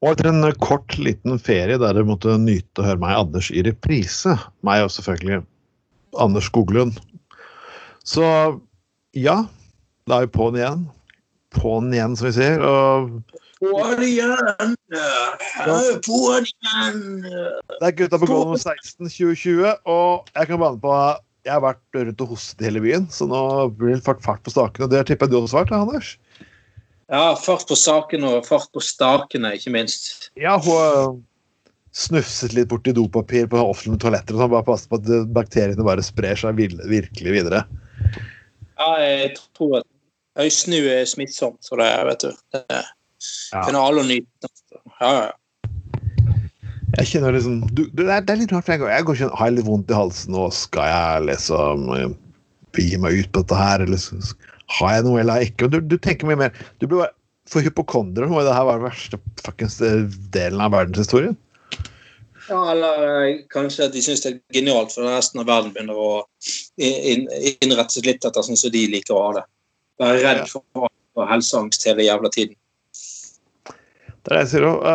[0.00, 3.64] Og etter en kort, liten ferie der dere måtte nyte å høre meg Anders i
[3.66, 4.32] reprise,
[4.64, 5.42] meg og selvfølgelig
[6.20, 6.96] Anders Skoglund,
[8.08, 8.24] så
[9.12, 9.42] ja,
[10.08, 10.86] da er vi på'n igjen.
[11.54, 12.62] På'n igjen, som vi sier.
[12.64, 13.10] Og
[13.60, 14.76] På'n igjen!
[16.06, 17.02] På'n igjen!
[17.26, 20.94] det er gutta på gulvet 16 2020, og jeg kan bane på
[21.46, 23.42] jeg har vært rundt og hostet i hele byen, så nå
[23.76, 24.90] blir det fart, fart på stakene.
[24.92, 26.10] Det tipper jeg du også har vært, Anders?
[27.10, 30.28] Ja, fart på saken og fart på stakene, ikke minst.
[30.38, 31.24] Ja, hun
[31.90, 36.04] snufset litt borti dopapir på offentlige toaletter og sånn, bare passet på at bakteriene bare
[36.06, 37.64] sprer seg virkelig videre.
[38.78, 39.88] Ja, jeg tror at
[40.38, 42.30] høysnu er smittsomt, så det er, vet du.
[42.54, 42.62] Det
[43.50, 43.64] Ja.
[43.66, 44.48] finner alle nyte.
[45.02, 45.32] Ja, ja.
[46.98, 49.18] Jeg kjenner liksom du, det, er, det er litt rart, for jeg, går- jeg går
[49.18, 51.84] ikke, har litt vondt i halsen, og skal jeg liksom
[52.78, 53.98] gi meg ut på dette her, eller
[54.78, 55.68] har jeg noe eller ikke?
[55.72, 57.14] Du, du tenker mye mer du blir bare,
[57.50, 60.04] For hypokondere må det her være den verste fuckings eh,
[60.36, 61.34] delen av verdenshistorien.
[62.50, 65.98] Ja, eller eh, kanskje at de syns det er genialt, for resten av verden begynner
[65.98, 66.12] å
[66.78, 69.44] innrette seg litt etter sånn som de liker å ha det.
[70.02, 70.62] Være redd for,
[71.16, 72.54] for helseangst hele jævla tiden.
[74.20, 74.86] Det er det jeg sier òg.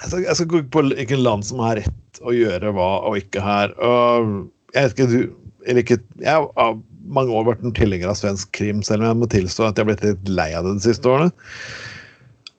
[0.00, 3.18] jeg, skal- jeg skal gå på hvilket land som har rett å gjøre hva og
[3.20, 3.74] ikke her.
[3.84, 4.34] Og
[4.74, 5.20] jeg vet ikke, du
[5.64, 6.74] eller ikke, Jeg har
[7.06, 9.84] mange år vært en tilhenger av svensk krim, selv om jeg må tilstå at jeg
[9.84, 11.32] har blitt litt lei av det de siste årene.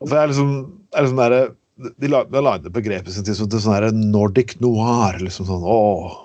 [0.04, 0.52] For jeg er liksom,
[0.94, 1.38] er liksom der,
[2.00, 5.18] De la- de har laget et begrep i sin tid til sånn her Nordic noir.
[5.20, 6.22] liksom sånn, åh,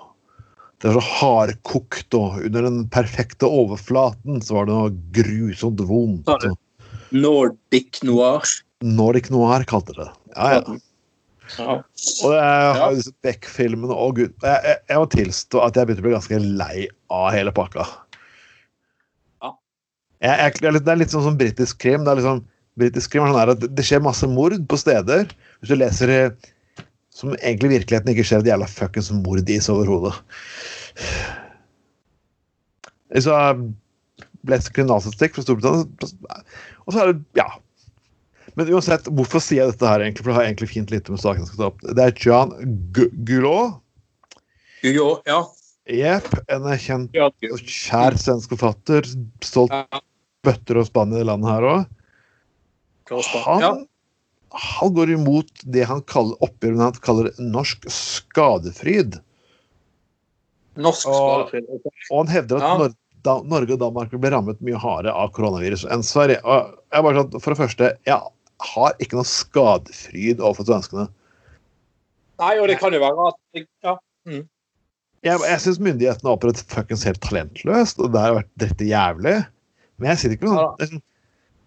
[0.79, 6.25] Det er så hardkokt, og under den perfekte overflaten så var det noe grusomt vondt.
[6.41, 6.55] Så.
[7.11, 8.41] Nordic noir.
[8.81, 10.07] Nordic noir kalte det.
[10.35, 10.77] Ja, ja.
[11.59, 11.73] Ja.
[12.23, 15.99] Og jeg har disse Beck-filmene og gud, jeg, jeg, jeg må tilstå at jeg begynte
[15.99, 17.83] å bli ganske lei av hele pakka.
[20.21, 22.03] Jeg, jeg, det er litt- sånn som britisk krim.
[22.05, 22.43] Det er liksom,
[22.77, 25.25] britisk krim er sånn at det- skjer masse mord på steder.
[25.61, 26.29] Hvis du leser eh,
[27.09, 30.13] som egentlig i virkeligheten ikke skjer et jævla fuckings mord i så overhodet.
[33.21, 33.35] Så
[34.47, 35.85] leste kriminalstatistikk fra Storbritannia,
[36.85, 37.49] og så er det Ja.
[38.57, 40.23] Men uansett, hvorfor sier jeg dette her, egentlig?
[40.25, 41.81] For det har egentlig fint lite med saken jeg skal ta opp.
[41.95, 42.49] Det er John
[42.91, 43.77] Gu- Gullaud.
[45.25, 45.45] Ja.
[45.87, 46.27] Jepp.
[46.51, 47.15] En kjent
[47.53, 49.07] og kjær svensk forfatter.
[49.45, 49.71] Stolt.
[50.45, 51.81] Bøtter og spann i det landet her òg.
[53.11, 53.71] Han, ja.
[54.55, 59.17] han går imot det han kaller oppgjør han kaller norsk skadefryd.
[60.79, 61.51] Norsk Og-
[62.11, 62.77] Og han hevder at Ja.
[62.77, 62.93] Nor
[63.23, 66.39] da, Norge og Danmark ble rammet mye hardere av koronavirus enn Sverige.
[66.43, 68.21] Og jeg bare sånn, For det første, jeg
[68.73, 71.07] har ikke noe skadefryd overfor svenskene.
[72.39, 73.97] Nei, og det kan jo være at ja.
[75.21, 79.35] Jeg, jeg syns myndighetene har opprettet fuckings helt talentløst, og det har vært dritt jævlig.
[80.01, 80.67] Men jeg sier ikke noe Ja.
[80.77, 81.07] det er liksom-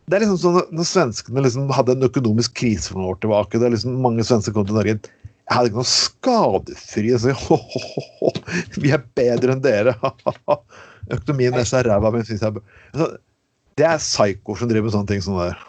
[0.05, 3.61] Det er liksom sånn Når svenskene liksom hadde en økonomisk krise for noen år tilbake
[3.61, 7.31] det er liksom Mange svensker kom til Norge Jeg hadde ikke noe skadefri jeg si
[7.31, 8.33] ho, ho, ho,
[8.81, 9.94] Vi er bedre enn dere.
[11.15, 13.17] Økonomien er så ræva men vi jeg altså,
[13.77, 15.65] Det er psykoer som driver med sånne ting som det der.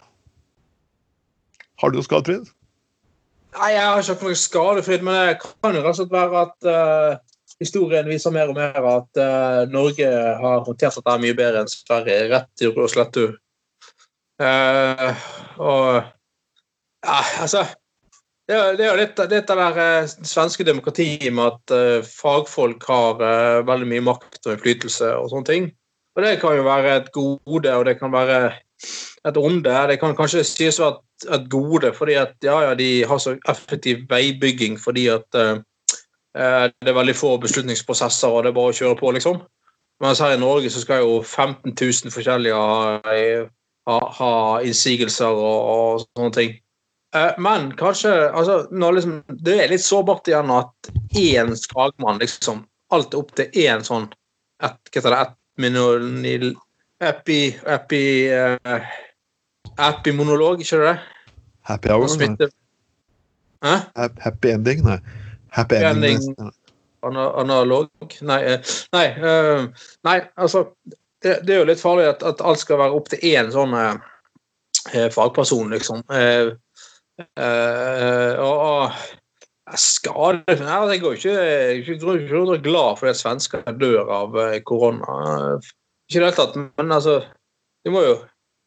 [1.80, 2.46] Har du noe skadefridd?
[3.56, 6.42] Nei, jeg har ikke hatt noe skadefritt, men det kan jo rett og slett være
[6.46, 7.18] at eh,
[7.62, 10.10] historien viser mer og mer at uh, Norge
[10.42, 12.28] har håndtert dette mye bedre enn Sverige.
[12.32, 13.26] Rett i rød slettu.
[14.36, 15.26] Eh,
[15.64, 16.02] og
[17.06, 17.62] ja, altså
[18.46, 21.72] det er, det er jo litt, litt av det der uh, svenske demokratiet med at
[21.74, 25.66] eh, fagfolk har eh, veldig mye makt og innflytelse og sånne ting.
[26.14, 28.38] Og det kan jo være et gode, og det kan være
[29.26, 29.74] et onde.
[29.90, 33.20] Det kan kanskje sies å være et, et gode fordi at ja, ja, de har
[33.22, 35.64] så effektiv veibygging fordi at eh, eh,
[36.36, 39.38] det er veldig få beslutningsprosesser, og det er bare å kjøre på, liksom.
[40.04, 43.06] Mens her i Norge så skal jo 15 000 forskjellige ha,
[43.88, 44.32] ha, ha
[44.66, 46.54] innsigelser og, og sånne ting.
[47.16, 53.14] Eh, Men kanskje altså, liksom, Det er litt sårbart igjen at én skagmann liksom Alt
[53.14, 54.08] er opp til én sånn
[54.60, 55.20] et, Hva heter det?
[55.22, 56.50] Et minonil...
[57.00, 57.40] Epi...
[57.68, 58.02] Epi...
[58.32, 58.84] Uh,
[59.76, 60.94] Epimonolog, ikke det?
[61.68, 62.08] Happy hour?
[62.16, 62.48] Nei.
[63.64, 63.74] Hæ?
[64.24, 64.84] Happy ending?
[64.86, 65.00] Nei.
[65.56, 66.20] Happy ending.
[66.20, 66.52] ending.
[67.06, 67.88] Ana- Analog?
[68.20, 69.66] Nei, eh, nei, eh,
[70.04, 70.66] nei altså
[71.22, 73.72] det, det er jo litt farlig at, at alt skal være opp til én sånn
[73.76, 73.94] eh,
[74.92, 76.02] eh, fagperson, liksom.
[76.12, 76.52] Eh,
[77.40, 78.92] eh, og,
[79.80, 81.32] skade Nei, Jeg går ikke,
[81.80, 84.36] ikke, ikke, ikke glad for at svensker dør av
[84.68, 85.16] korona.
[86.06, 87.18] Ikke i det hele tatt, men altså
[87.82, 88.16] Det må jo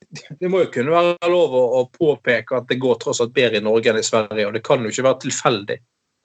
[0.09, 3.59] det må jo kunne være lov å, å påpeke at det går tross alt bedre
[3.59, 5.75] i Norge enn i Sverige, og det kan jo ikke være tilfeldig.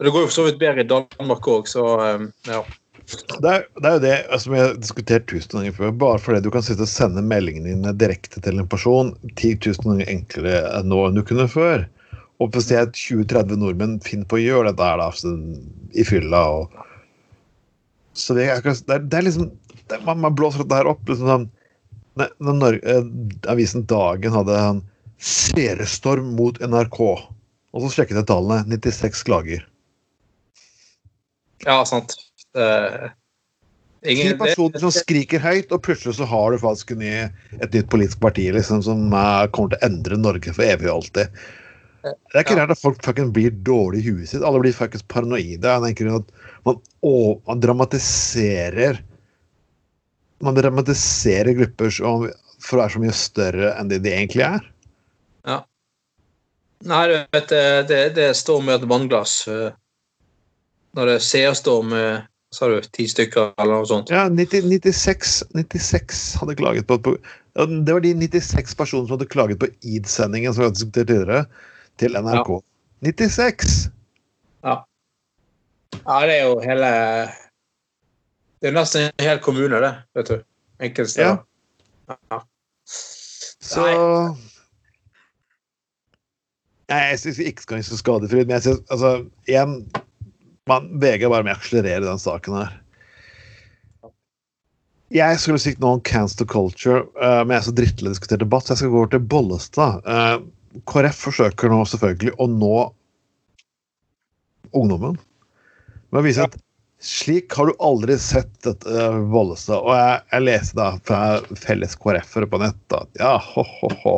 [0.03, 1.85] Det går jo for så vidt bedre i Danmark òg, så
[2.17, 2.63] um, ja.
[3.05, 5.91] Det er, det er jo det altså, som vi har diskutert tusen ganger før.
[6.01, 9.91] Bare fordi du kan sitte og sende meldingene dine direkte til en person 10 000
[9.91, 11.85] ganger enklere nå enn du kunne før.
[12.43, 15.11] Og hvis er 20-30 nordmenn finner på å gjøre dette her da,
[15.95, 16.81] i fylla og
[18.15, 19.53] Så det er, det er, det er liksom
[19.91, 21.05] det, man, man blåser dette her opp.
[21.09, 21.47] liksom sånn
[22.15, 23.07] når, når eh,
[23.51, 24.83] Avisen Dagen hadde en
[25.19, 27.01] seriestorm mot NRK,
[27.75, 28.63] og så sjekket jeg tallene.
[28.71, 29.65] 96 klager.
[31.63, 32.17] Ja, sant.
[32.59, 33.11] Eh,
[34.05, 37.89] Ti ingen, personer som skriker høyt, og plutselig så har du faktisk ny, et nytt
[37.93, 41.39] politisk parti liksom, som uh, kommer til å endre Norge for evig og alltid.
[42.05, 42.67] Det er ikke Ja.
[42.67, 44.43] rart at folk fucking blir dårlige i huet sitt.
[44.45, 45.65] Alle blir faktisk paranoide.
[45.65, 46.27] Jeg tenker at
[46.69, 47.15] man, å,
[47.49, 49.01] man dramatiserer
[50.45, 52.27] Man dramatiserer grupper som,
[52.61, 54.67] for å være så mye større enn det de egentlig er.
[55.49, 55.63] Ja.
[56.85, 59.39] Nei, du vet, det, det, det står med et vannglass.
[59.49, 59.71] eh,
[60.95, 62.23] Når det er står med
[62.55, 64.13] sa du, ti stykker eller noe sånt.
[64.15, 67.17] Ja, 90, 96, 96 hadde klaget på, på
[67.59, 71.45] Det var de 96 personene som hadde klaget på id-sendingen som vi hadde diskutert tidligere,
[72.03, 72.53] til NRK.
[73.05, 73.75] 96!
[74.65, 74.77] Ja,
[75.99, 76.21] ja.
[76.25, 76.89] det er jo hele
[78.63, 79.93] Det er nesten en hel kommune, det.
[80.17, 80.41] vet du.
[80.83, 81.43] Enkeltsteder.
[82.31, 82.41] Ja.
[83.65, 83.85] Så
[86.85, 89.13] Nei, jeg syns ikke skal være så skadefri, men jeg synes, altså,
[89.49, 89.79] igjen
[90.71, 92.81] man, VG bare med å akselerere den saken her.
[95.15, 98.17] Jeg skulle sikkert nå om cancel culture, eh, men jeg er så drittlei av å
[98.17, 100.07] diskutere debatt, så jeg skal gå over til Bollestad.
[100.11, 100.37] Eh,
[100.91, 102.77] KrF forsøker nå selvfølgelig å nå
[104.75, 105.19] ungdommen.
[106.11, 106.57] Med å vise at
[107.05, 109.85] slik har du aldri sett dette, eh, Bollestad.
[109.85, 111.21] Og jeg, jeg leser da fra
[111.63, 114.17] felles KrF-ere på nett at ja, ho-ho-ho.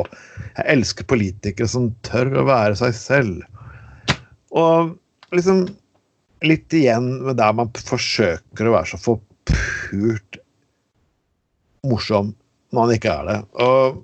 [0.55, 3.43] Jeg elsker politikere som tør å være seg selv.
[4.55, 4.95] Og
[5.35, 5.67] liksom
[6.45, 10.39] litt igjen med der man forsøker å være så forpult
[11.87, 12.33] morsom
[12.73, 13.37] når man ikke er det.
[13.63, 14.03] Og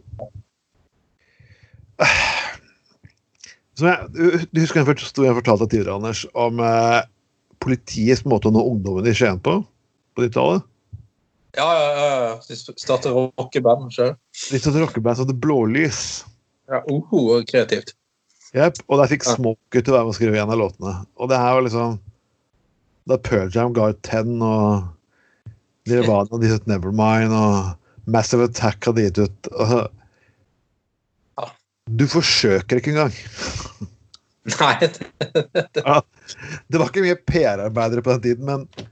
[3.84, 4.98] jeg, du- husker jeg,
[5.28, 7.02] jeg fortalte tidligere, Anders, om eh,
[7.64, 9.60] politiets måte å nå ungdommen i Skien på?
[10.14, 10.70] På 90-tallet?
[11.58, 12.06] Ja, ja, ja.
[12.24, 12.36] ja.
[12.48, 14.16] De startet rockeband sjøl.
[14.50, 16.00] De startet rockeband som hadde blålys.
[16.72, 17.94] Ja, oho, kreativt.
[18.54, 19.26] Yep, og der fikk.
[19.26, 20.94] Smoker til å være med å skrive en av låtene.
[21.18, 21.98] Og det her var liksom
[23.10, 24.86] Da Pearl Jam ga ut Ten, og
[25.90, 29.52] Nirvana hadde gitt ut Nevermind, og Massive Attack hadde gitt ut.
[31.92, 33.16] Du forsøker ikke engang.
[34.44, 34.76] Nei,
[36.72, 38.90] Det var ikke mye PR-arbeidere på den tiden, men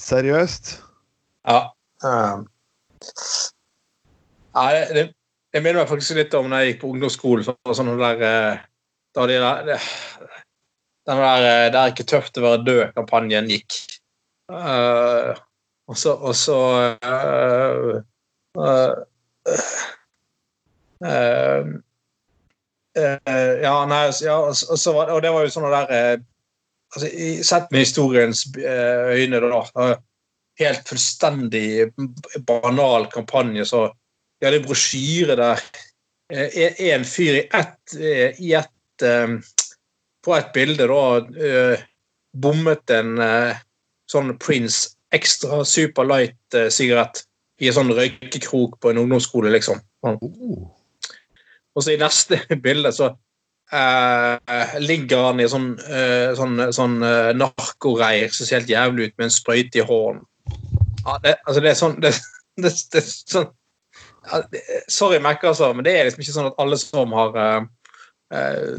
[0.00, 0.78] seriøst
[1.48, 1.72] Ja.
[2.04, 2.46] Um,
[4.56, 5.04] ja det, det,
[5.52, 7.44] det minner meg faktisk litt om da jeg gikk på ungdomsskolen.
[7.44, 8.62] Så var sånn der, eh,
[9.16, 9.78] da de der det,
[11.10, 13.78] Den der eh, 'Det er ikke tøft å være død'-kampanjen gikk.
[14.50, 15.34] Uh,
[15.90, 16.58] og så Og så
[17.02, 17.98] uh,
[18.58, 18.94] uh,
[23.64, 25.92] Ja, nei, ja, og og så var og det var jo sånn der
[26.94, 27.10] altså,
[27.46, 29.94] Sett med historiens øyne, da.
[30.58, 31.92] helt fullstendig
[32.46, 33.64] banal kampanje.
[33.64, 33.86] Så
[34.40, 35.62] de hadde brosjyre der
[36.30, 37.94] en fyr i ett,
[38.38, 39.06] i ett
[40.24, 41.84] På et bilde da eh,
[42.36, 43.62] bommet en eh,
[44.10, 47.24] sånn Prince Extra Super Light-sigarett
[47.60, 49.80] i en sånn røykekrok på en ungdomsskole, liksom.
[50.04, 50.20] Sånn.
[50.20, 50.68] oh.
[51.76, 53.12] Og så i neste bilde så
[53.72, 59.16] eh, ligger han i sånn, eh, sånn, sånn eh, narkoreir som ser helt jævlig ut,
[59.18, 60.26] med en sprøyte i hånden.
[61.04, 62.12] Ja, det, altså det er sånn det,
[62.60, 63.50] det, det er sånn
[64.20, 64.42] ja,
[64.92, 67.62] Sorry, Mac, altså, men det er liksom ikke sånn at alle som har eh,
[68.36, 68.74] eh,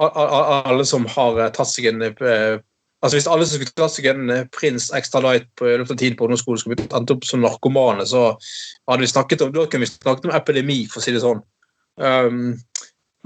[0.00, 2.60] Alle som har eh, tatt seg en eh,
[3.00, 6.00] Altså Hvis alle som skulle tatt seg en Prins Prince Extra Light på løpet av
[6.02, 8.34] tiden på ungdomsskolen, skulle endt opp som narkomane, så
[8.90, 11.40] hadde vi snakket om, da kunne vi snakket om epidemi, for å si det sånn.
[11.96, 12.58] Um,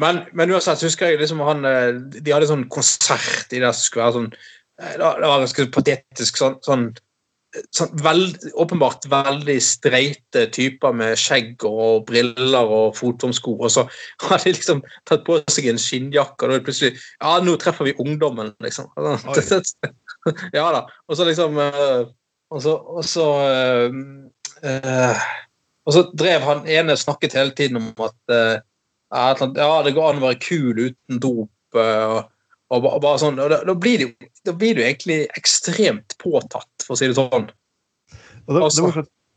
[0.03, 3.71] men, men uansett så husker jeg liksom han eh, De hadde sånn konsert i det
[3.77, 6.41] som skulle være sånn eh, det var ganske patetisk.
[6.41, 6.89] sånn, sånn,
[7.75, 13.87] sånn veld, Åpenbart veldig streite typer med skjegg og briller og fotomsko, Og så
[14.25, 17.57] har de liksom tatt på seg en skinnjakke, og da er det plutselig Ja, nå
[17.61, 18.91] treffer vi ungdommen, liksom.
[20.59, 20.85] ja da.
[21.09, 22.05] Og så liksom eh,
[22.55, 23.99] Og så, og så eh,
[24.71, 25.25] eh,
[25.85, 28.33] og så drev han ene snakket hele tiden om at
[29.13, 31.77] ja, det går an å være kul uten dop.
[31.77, 32.31] og,
[32.73, 36.74] og, bare sånn, og da, da, blir det, da blir det jo egentlig ekstremt påtatt,
[36.87, 37.49] for å si det sånn.
[38.45, 38.85] Og det, det Altså-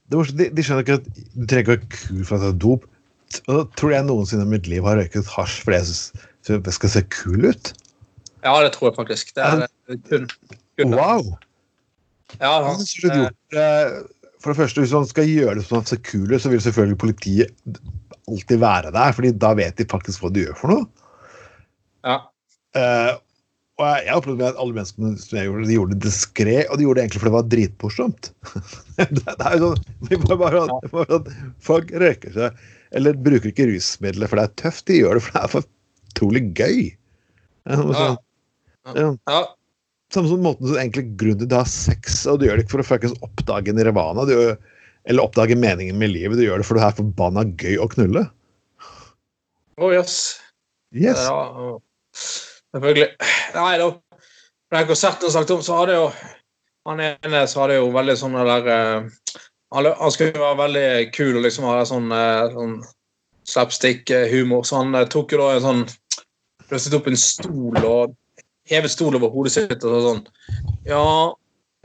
[0.08, 2.42] det var sånn- de, de skjønner ikke at du trenger ikke være kul for at
[2.46, 2.86] ta er dop.
[3.48, 6.76] Og da tror jeg noensinne i mitt liv har røyket hasj fordi jeg syns jeg
[6.78, 7.74] skal se kul ut.
[8.46, 9.34] Ja, det tror jeg faktisk.
[9.36, 10.30] Det er eh, kun,
[10.80, 11.34] kun Wow!
[12.40, 13.34] Ja, han, det er.
[13.52, 13.98] Eh,
[14.40, 16.52] For det første, Hvis man skal gjøre det sånn at det ser kul ut, så
[16.54, 17.80] vil selvfølgelig politiet
[18.28, 20.86] alltid være der, fordi da vet de faktisk hva de gjør for noe.
[22.08, 22.18] Ja.
[22.78, 23.14] Eh,
[23.78, 26.80] og jeg, jeg opplevde at alle menneskene som jeg gjorde, de gjorde det diskré, og
[26.80, 28.30] de gjorde det egentlig fordi det var dritmorsomt.
[28.98, 31.20] det, det er jo sånn, bare,
[31.68, 32.64] Folk røyker seg,
[32.98, 34.88] eller bruker ikke rusmidler for det er tøft.
[34.90, 35.70] De gjør det for det er for
[36.14, 36.80] utrolig gøy.
[37.68, 37.84] Ja, Ja.
[38.00, 38.18] sånn,
[38.98, 39.12] ja.
[39.30, 39.44] ja.
[40.16, 42.78] Samme som måten som egentlig grunnen til å ha sex, og du gjør det ikke
[42.78, 44.54] for å fuckings oppdage nirvana, du gjør,
[45.12, 48.24] eller oppdage meningen med livet, du gjør det for det er forbanna gøy å knulle.
[49.78, 50.40] Oh, yes.
[50.96, 51.28] Yes.
[51.28, 51.84] Ja, og-
[52.76, 53.08] selvfølgelig.
[53.56, 53.92] Nei da.
[54.68, 56.10] På den konserten jeg snakket om, så hadde jo
[56.88, 59.08] han ene så hadde jo veldig sånn der eh,
[59.76, 62.78] Han skulle være veldig kul og liksom ha sånn, eh, sånn
[63.48, 65.84] slapstick-humor, så han eh, tok jo da en sånn
[66.68, 68.16] Løftet opp en stol og
[68.68, 70.24] hevet stol over hodet sitt og sånn
[70.88, 71.04] Ja,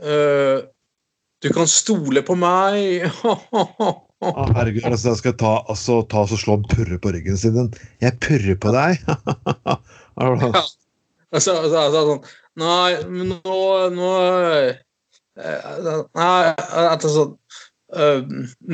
[0.03, 0.63] øh,
[1.43, 3.03] du kan stole på meg.
[4.23, 7.73] Ah, herregud, altså, jeg skal ta, altså, ta og slå en purre på ryggen sin.
[7.99, 9.01] Jeg purrer på deg.
[11.33, 12.25] Altså, altså, jeg sånn
[12.61, 13.61] Nei, men nå,
[13.95, 14.75] nå eh,
[16.13, 17.31] Nei, etter sånn
[17.97, 18.21] eh,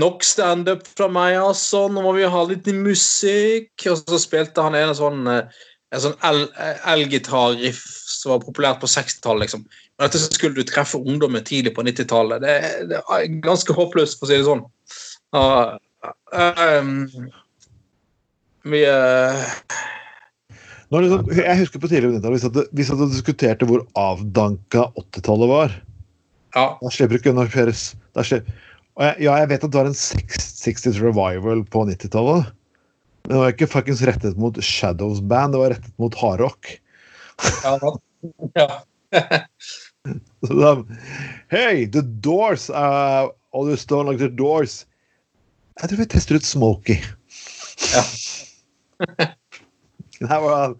[0.04, 1.86] Nok standup fra meg, altså.
[1.88, 3.72] Nå må vi ha litt musikk.
[3.88, 5.62] Og så spilte han en sånn eh,
[5.96, 9.48] en sånn el- eh, elgitarriff som var populært på 60-tallet.
[9.48, 9.64] Liksom.
[9.98, 12.44] Og dette skulle du treffe ungdommen tidlig på 90-tallet.
[12.44, 12.56] Det,
[12.92, 14.66] det er ganske håpløst, for å si det sånn.
[15.34, 15.78] Uh,
[16.34, 16.94] um,
[18.70, 19.99] vi eh, Nå,
[20.98, 25.76] liksom, jeg husker på tidligere 90-tallet, hvis, at- hvis du diskuterte hvor avdanka 80-tallet var.
[26.58, 26.64] Ja.
[26.82, 27.92] Da slipper du ikke unna Peres.
[28.18, 28.26] Og
[29.06, 32.50] jeg, ja, jeg vet at det var en 60s revival på 90-tallet.
[33.28, 36.72] Men det var ikke fuckings rettet mot Shadows Band, det var rettet mot hardrock.
[37.64, 37.78] ja,
[38.58, 38.70] ja.
[40.48, 40.72] Så da,
[41.52, 42.70] Hey, the doors!
[42.70, 44.86] Uh, all you stone like the doors.
[45.82, 47.00] Jeg tror vi tester ut Smokie.
[47.94, 48.04] Ja.
[50.28, 50.76] Var han.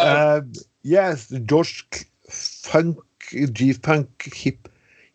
[0.00, 0.40] Uh,
[0.86, 4.68] yes, George Funk, G-funk, hip,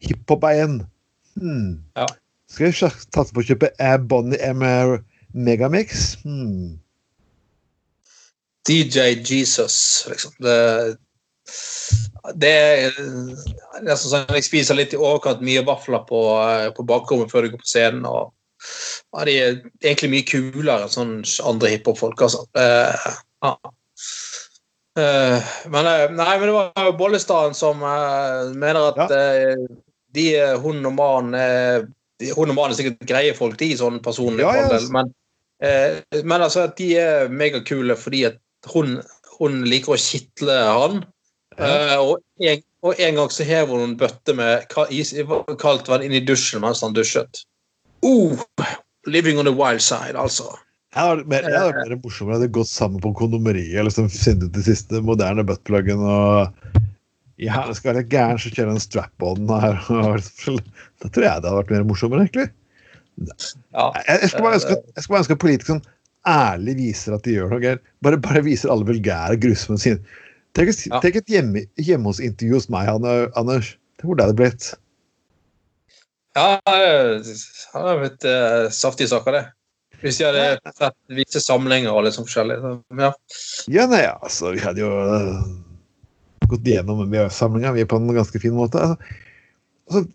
[0.05, 0.81] hiphop-eien.
[1.39, 1.79] Hmm.
[1.98, 2.08] Ja.
[2.50, 3.72] Skal sj- satse på å kjøpe
[4.10, 4.63] Bonnie M
[5.34, 6.17] Megamix?
[6.24, 6.79] Hmm.
[8.67, 10.34] DJ Jesus, liksom.
[10.43, 10.98] Det,
[12.38, 12.98] det er
[13.86, 17.55] nesten sånn jeg spiser litt i overkant mye vafler på, eh, på bakrommet før jeg
[17.55, 18.05] går på scenen.
[18.05, 18.34] og
[19.15, 21.15] ja, De er egentlig mye kulere enn sånn
[21.50, 22.46] andre hiphop-folk, altså.
[23.46, 23.53] Ja.
[25.00, 29.63] Eh, men, eh, nei, men det var jo Bollestaden som eh, mener at eh,
[30.15, 30.25] de,
[30.63, 31.93] hun og mannen
[32.36, 34.43] Hun og mannen er sikkert greie folk, de, sånn personlig.
[34.43, 35.13] Ja, ja, Men,
[36.27, 38.41] men altså de er megakule fordi at
[38.74, 38.98] hun,
[39.38, 41.00] hun liker å kitle han.
[41.60, 46.15] Eh, og, en, og en gang så hever hun en bøtte med kaldt vann inn
[46.15, 47.43] i dusjen mens han dusjet.
[48.03, 48.39] Oh,
[49.08, 50.53] living on the wild side, altså.
[50.96, 54.55] Jeg hadde mer, jeg hadde mer morsommere hadde gått sammen på kondomeriet liksom funnet ut
[54.55, 56.55] de siste moderne buttpluggen og
[57.39, 59.77] ja, det skal være gæren, som kjører en strap-on her.
[59.86, 62.50] Da tror jeg det hadde vært mer morsommere, egentlig.
[63.22, 65.86] Jeg, skulle bare ønske, at- jeg skal bare ønske at politikere sånn
[66.27, 67.72] ærlig viser at de gjør noe.
[68.03, 70.17] Bare, bare viser alle vulgære, grusomhetene sine.
[70.58, 71.00] Tenk, Ja.
[71.00, 73.72] tenk et hjemme, hjemme hos intervju hos meg, Anders.
[74.01, 74.74] Tenk hvor det hadde blitt.
[76.36, 77.39] Ja, det
[77.72, 79.46] har blitt uh, saftige saker, det.
[80.01, 82.59] Hvis de hadde sett vise samlinger og litt sånn forskjellig.
[82.63, 83.11] så, Ja.
[83.67, 85.41] Ja, nei, altså, vi hadde jo øh,
[86.47, 88.79] gått gjennom VØ-samlinga vi på en ganske fin måte.
[88.79, 88.97] Altså,
[89.89, 90.05] altså,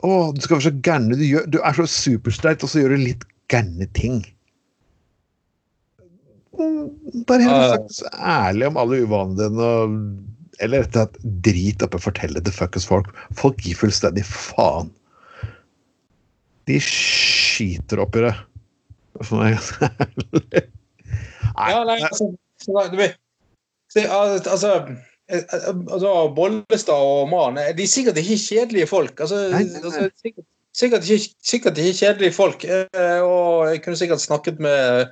[0.00, 1.10] å, du skal være så gæren.
[1.12, 4.22] Du, gjør- du er så supersterk, og så gjør du litt gærne ting.
[6.54, 9.68] Mm, Bare helt faktisk ærlig om alle uvanene dine.
[9.84, 10.30] og-
[10.62, 13.08] Eller rett og slett drit oppi å fortelle det fuckings folk.
[13.34, 14.88] Folk gir fullstendig faen.
[16.66, 18.34] De skiter i det.
[19.22, 20.64] For meg, ærlig.
[21.54, 22.34] Ja, nei, altså,
[24.50, 24.70] altså,
[25.30, 29.20] eh, eh, altså Bollestad og Man eh, de er sikkert ikke kjedelige folk.
[29.20, 29.82] Altså, Nei, nei, nei.
[29.84, 32.66] altså sikkert, sikkert, ikke, sikkert ikke kjedelige folk.
[33.28, 35.06] Og jeg kunne sikkert snakket med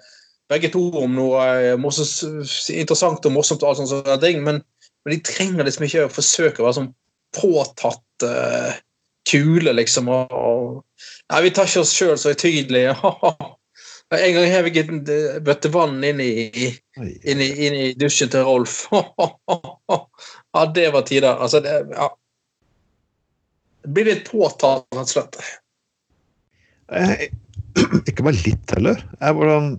[0.50, 4.60] begge to om noe morsomt, interessant og morsomt, og alt sånt, sånne ting, men,
[5.04, 6.90] men de trenger liksom ikke å forsøke å være sånn
[7.32, 8.74] påtatt uh,
[9.30, 10.10] kule, liksom.
[10.12, 12.98] Og, og, nei, vi tar ikke oss sjøl så høytidelige.
[14.12, 16.32] En gang hev jeg en eh, bøtte vann inn i,
[17.00, 18.82] inn i, inn i dusjen til Rolf.
[18.92, 21.38] ja, det var tider.
[21.38, 22.10] Altså, det, ja.
[23.86, 25.40] det blir litt påtatt, rett og slett.
[26.92, 27.30] Eh,
[28.10, 29.00] Ikke bare litt heller.
[29.16, 29.72] Jeg bare sånn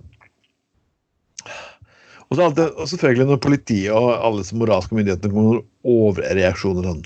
[2.24, 6.88] og, så alltid, og selvfølgelig når politiet og alle disse moralske myndighetene kommer med overreaksjoner
[6.88, 7.04] sånn.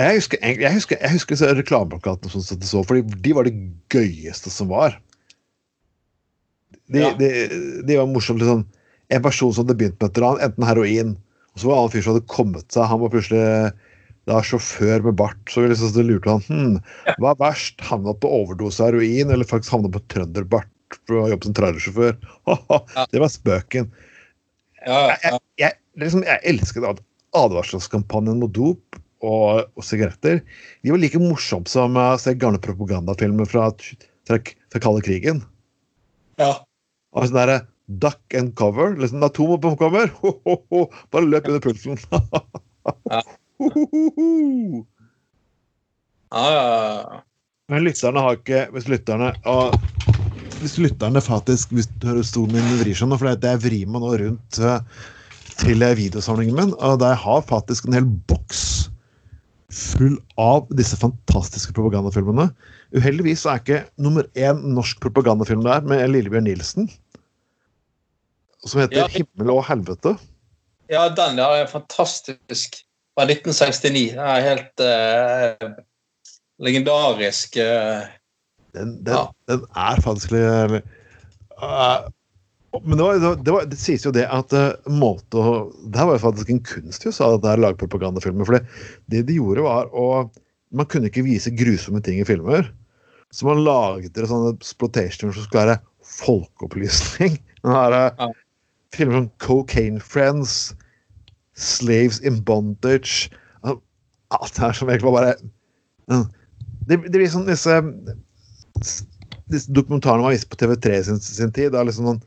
[0.00, 3.52] Jeg husker, jeg husker, jeg husker reklameplakatene som satte så, for de var det
[3.92, 4.96] gøyeste som var.
[6.90, 7.12] De, Ja.
[7.18, 7.28] de,
[7.86, 8.40] de var morsomt.
[8.42, 8.64] Liksom,
[9.10, 11.12] en person som hadde begynt med et eller annet, enten heroin
[11.54, 12.84] Og så var det en annen fyr som hadde kommet seg.
[12.90, 13.72] Han var plutselig
[14.30, 15.40] da sjåfør med bart.
[15.50, 16.76] Så liksom, så lurte han hm,
[17.18, 20.70] hva er verst, havna på overdose heroin eller faktisk havna på trønderbart
[21.08, 22.14] for å jobbe som trailersjåfør?
[23.14, 23.90] Det var spøken.
[24.86, 27.02] Ja, Jeg, jeg, jeg, liksom, jeg elsket ad-
[27.36, 30.38] advarselskampanjen mot dop og, og sigaretter.
[30.86, 33.66] De var like morsomme som å se gamle propagandafilmer fra,
[34.30, 34.38] fra,
[34.70, 35.42] fra kalde krigen.
[36.40, 36.54] ja.
[37.14, 37.60] Og sånn derre
[38.02, 38.94] duck and cover.
[38.98, 40.12] liksom Atombomben kommer!
[40.22, 41.98] Ho, ho, ho, bare løp under pulsen.
[43.10, 43.20] Ja.
[46.32, 47.22] Ja.
[47.68, 49.74] Men lytterne har ikke Hvis lytterne og
[50.60, 53.90] hvis lytterne faktisk Hvis du hører stolen min vrir seg nå, for det jeg vrir
[53.90, 54.80] meg nå rundt eh,
[55.60, 58.62] til videosamlingen min, og jeg har faktisk en hel boks
[59.70, 62.48] full av disse fantastiske propagandafilmene.
[62.96, 66.88] Uheldigvis er ikke nummer én norsk propagandafilm der med Lillebjørn Nilsen.
[68.66, 69.06] Som heter Ja.
[69.08, 70.16] 'Himmel og helvete'.
[70.90, 72.82] ja, den der er fantastisk.
[73.14, 73.80] Fra 1969.
[73.82, 75.70] Den er helt uh,
[76.58, 77.56] legendarisk.
[77.56, 78.06] Uh,
[78.74, 79.26] Den, den, Ja.
[79.48, 80.82] den er faktisk litt
[81.58, 82.06] uh,
[82.86, 84.52] Men det, var, det, var, det, sies jo det at
[84.86, 87.88] måte å Det var jo faktisk en kunst i USA, at det er lage.
[87.90, 88.66] For det,
[89.10, 90.30] det de gjorde, var å
[90.70, 92.70] Man kunne ikke vise grusomme ting i filmer.
[93.30, 95.80] Så man laget det sånne exploitationer som skulle være
[96.18, 97.38] folkeopplysning.
[97.64, 98.30] Den her, uh, Ja.
[98.90, 100.74] Filmer som Cocaine Friends,
[101.54, 103.30] Slaves in Bondage
[103.62, 103.76] uh,
[104.34, 105.36] Alt det her som egentlig var bare
[106.90, 107.76] det, det blir sånn disse
[109.50, 111.72] disse dokumentarene man viste på TV3 sin, sin tid.
[111.72, 112.20] Det er liksom noen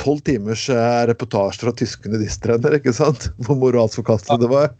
[0.00, 3.30] tolv timers eh, reportasje fra tyske nudistrenner, ikke sant?
[3.44, 4.72] Hvor moralsk forkastelig det var.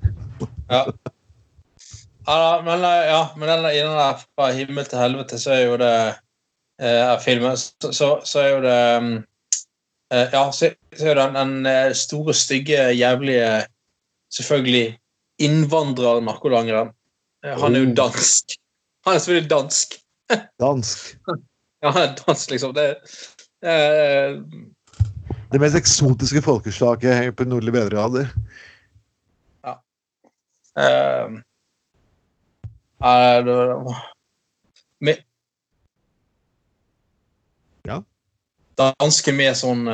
[0.73, 0.87] Ja.
[2.27, 5.61] Ja, men, eh, ja, men den, i den der fra himmel til helvete, så er
[5.67, 5.93] jo det
[6.83, 9.17] eh, filmen så, så, så er jo det mm,
[10.13, 13.67] eh, Ja, så, så er jo den, den eh, store, stygge, jævlige
[14.35, 14.99] Selvfølgelig
[15.39, 16.89] innvandrer-narkolangeren.
[17.45, 17.95] Eh, Han er jo Oh.
[17.97, 18.57] dansk.
[19.07, 19.95] Han er selvfølgelig dansk.
[20.65, 21.19] Dansk.
[21.83, 22.75] Ja, han er dansk, liksom.
[22.75, 22.97] Det
[23.63, 24.43] eh,
[25.53, 28.27] Det mest eksotiske folkeslaget på nordlige breddegrader.
[29.65, 29.75] Ja.
[30.83, 31.39] eh,
[33.01, 33.97] det-
[35.01, 35.23] med,
[37.87, 38.01] Ja.
[38.79, 39.89] Danske med sånn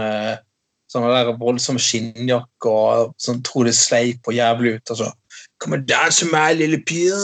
[0.92, 4.90] sånn der voldsomme skinnjakke og sånn tror det sleip og jævlig ut.
[4.90, 5.04] Altså.
[5.04, 5.12] så
[5.62, 7.14] Kom og dans med meg, lille pie.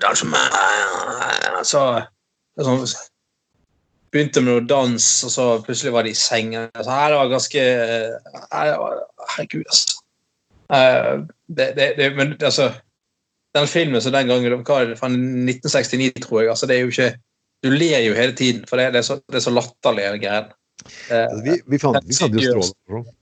[0.00, 0.56] Dans med meg.
[1.58, 2.86] Er sånn,
[4.14, 6.70] begynte med noe dans, og så plutselig var de i sengen.
[6.70, 9.00] Altså, her det var ganske her det var,
[9.34, 10.00] Herregud, altså.
[10.72, 12.70] Uh, det, det, det, men altså
[13.54, 16.50] Den filmen som den gangen hva er det, fra 1969, tror jeg.
[16.50, 17.12] altså det er jo ikke
[17.64, 20.50] Du ler jo hele tiden, for det, det, er, så, det er så latterlig, greien.
[21.08, 23.14] Eh, Altså, Vi, vi, fant, vi fant jo strålende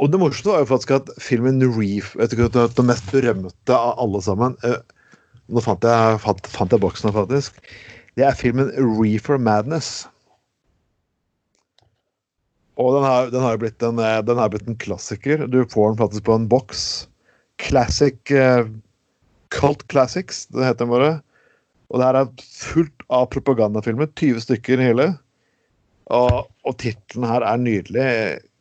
[0.00, 3.94] Og det morsomste var jo faktisk at filmen Reef vet du Den mest berømte av
[4.02, 4.80] alle sammen eh,
[5.50, 7.56] Nå fant jeg, fant, fant jeg boksen her, faktisk.
[8.14, 10.04] Det er filmen Reefer Madness.
[12.78, 15.42] Og den har, den har blitt en, eh, den har blitt en klassiker.
[15.50, 16.84] Du får den faktisk på en boks.
[17.58, 18.62] Classic eh,
[19.54, 21.14] Cult Classics, det heter den bare.
[21.90, 24.10] Og det her er fullt av propagandafilmer.
[24.18, 25.08] 20 stykker hele.
[26.10, 28.06] Og, og tittelen her er nydelig.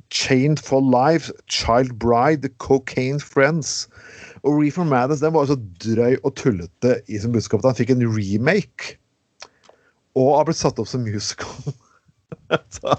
[0.09, 3.85] 'Chained for Life', 'Child Bride', 'Cocaine Friends'.
[4.43, 7.93] Og Reefer Madness den var så drøy og tullete i sin budskap at han fikk
[7.93, 8.95] en remake.
[10.17, 11.73] Og har blitt satt opp som musical.
[12.75, 12.97] så,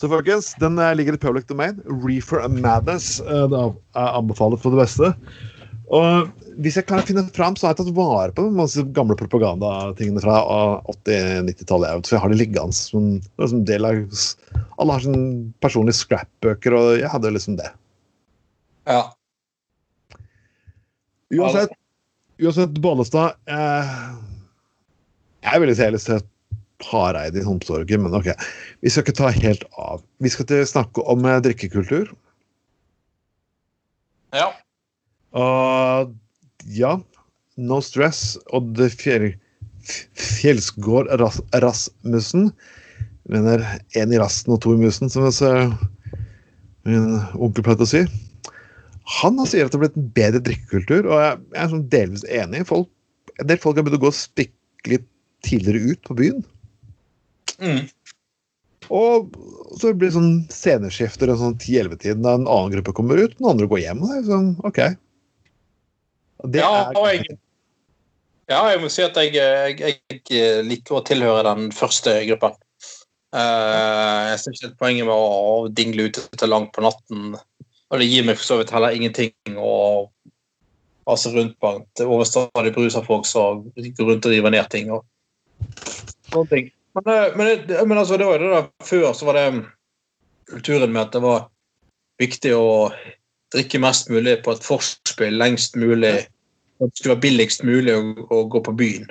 [0.00, 1.78] så folkens, den eh, ligger i public domain.
[1.86, 3.20] Reefer Madness.
[3.20, 5.12] eh, Det er anbefalt for det beste.
[5.92, 6.30] Og
[6.64, 10.22] hvis jeg klarer å finne fram, så har jeg tatt vare på masse gamle propagandatingene
[10.24, 10.38] fra
[10.88, 12.08] 80-90-tallet.
[12.08, 14.00] Så jeg har det liggende som, som del av
[14.80, 15.26] Alle har sånn
[15.64, 17.68] personlige scrapbøker, og jeg hadde liksom det.
[18.88, 19.04] ja.
[21.32, 21.70] Uansett,
[22.44, 23.92] uansett Bollestad eh,
[25.46, 26.26] Jeg ville heller sett
[26.84, 28.32] Hareide i Homsorgen, men ok.
[28.84, 30.02] Vi skal ikke ta helt av.
[30.20, 32.12] Vi skal snakke om eh, drikkekultur.
[34.36, 34.50] ja.
[35.38, 36.12] Og
[36.76, 36.96] ja,
[37.56, 39.32] No Stress og det fjell,
[40.18, 42.50] Fjellsgård Ras Rasmussen
[43.30, 43.64] mener
[43.98, 45.26] én i rassen og to i musen, som
[46.86, 48.02] min onkel pleide å si.
[49.20, 52.24] Han sier at det har blitt en bedre drikkekultur, og jeg jeg er sånn delvis
[52.30, 52.64] enig.
[52.68, 52.90] Folk,
[53.38, 55.08] en del folk har begynt å gå og spikke litt
[55.46, 56.42] tidligere ut på byen.
[57.62, 57.82] Mm.
[58.92, 59.32] Og
[59.78, 63.50] så blir det sånn sceneskifter og sånn 10-11-tiden da en annen gruppe kommer ut, den
[63.50, 64.02] andre går hjem.
[64.02, 64.80] Og det er sånn, ok.
[66.42, 67.38] Det Ja, er, jeg,
[68.50, 70.00] ja, jeg må si at jeg, jeg,
[70.30, 72.56] jeg liker å tilhøre den første gruppen.
[73.32, 78.04] Uh, jeg ser ikke poenget med å dingle ute til langt på natten Og det
[78.10, 80.10] gir meg for så vidt heller ingenting å
[81.08, 81.70] passe rundt på
[82.04, 84.92] overstadig brus av folk som går rundt og river ned ting.
[84.92, 85.06] og
[86.32, 86.70] sånne ting.
[86.96, 89.46] Men, eh, men, men altså, det var det der før så var det
[90.50, 91.48] kulturen med at det var
[92.20, 92.66] viktig å
[93.52, 96.14] drikke mest mulig på et forspill lengst mulig.
[96.82, 99.10] At det skulle være billigst mulig å, å gå på byen.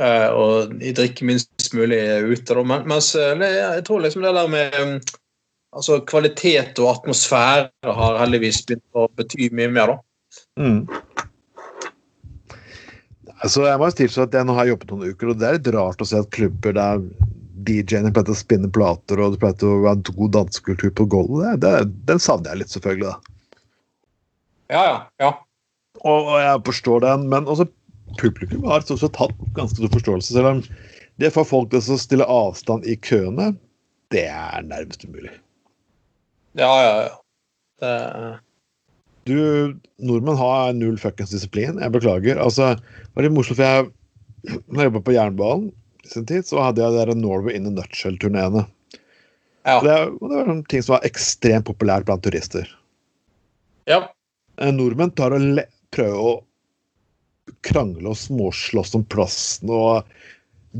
[0.00, 2.48] Uh, og drikke minst mulig ute.
[2.50, 2.62] Da.
[2.66, 4.96] Men, mens eh, jeg tror liksom det der med um,
[5.74, 10.00] altså kvalitet og atmosfære har heldigvis begynt å bety mye mer, da.
[10.58, 10.80] Mm.
[13.44, 15.70] Altså, jeg må tilstå at jeg nå har jobbet noen uker, og det er litt
[15.74, 17.02] rart å se at klubber der
[17.64, 21.66] DJ-ene pleier å spinne plater, og det pleier å være en god dansekultur på gulvet,
[22.08, 23.12] den savner jeg litt, selvfølgelig.
[23.12, 23.33] da.
[24.72, 24.96] Ja, ja.
[25.22, 25.30] ja.
[26.02, 27.66] Og, og jeg forstår den, men også
[28.20, 30.34] publikum har også tatt ganske stor forståelse.
[30.36, 30.62] Selv om
[31.22, 33.52] det for folk til å stille avstand i køene,
[34.14, 35.32] det er nærmest umulig.
[36.58, 37.14] Ja, ja, ja.
[37.82, 37.94] Det,
[39.24, 39.36] Du,
[40.04, 41.78] nordmenn har null fuckings disiplin.
[41.80, 42.38] Jeg beklager.
[42.40, 43.92] Altså, det var litt morsomt, for jeg
[44.44, 45.70] når jeg jobbet på jernbanen
[46.04, 48.66] i sin tid, så hadde jeg de der Norway in a nutshell-turneene.
[49.64, 49.78] ja.
[49.80, 52.68] Det, det var sånne ting som var ekstremt populært blant turister.
[53.88, 54.04] ja.
[54.60, 55.64] Eh, Nordmenn tar og
[55.94, 56.34] prøver å
[57.64, 60.08] krangle og småslåss om plassen og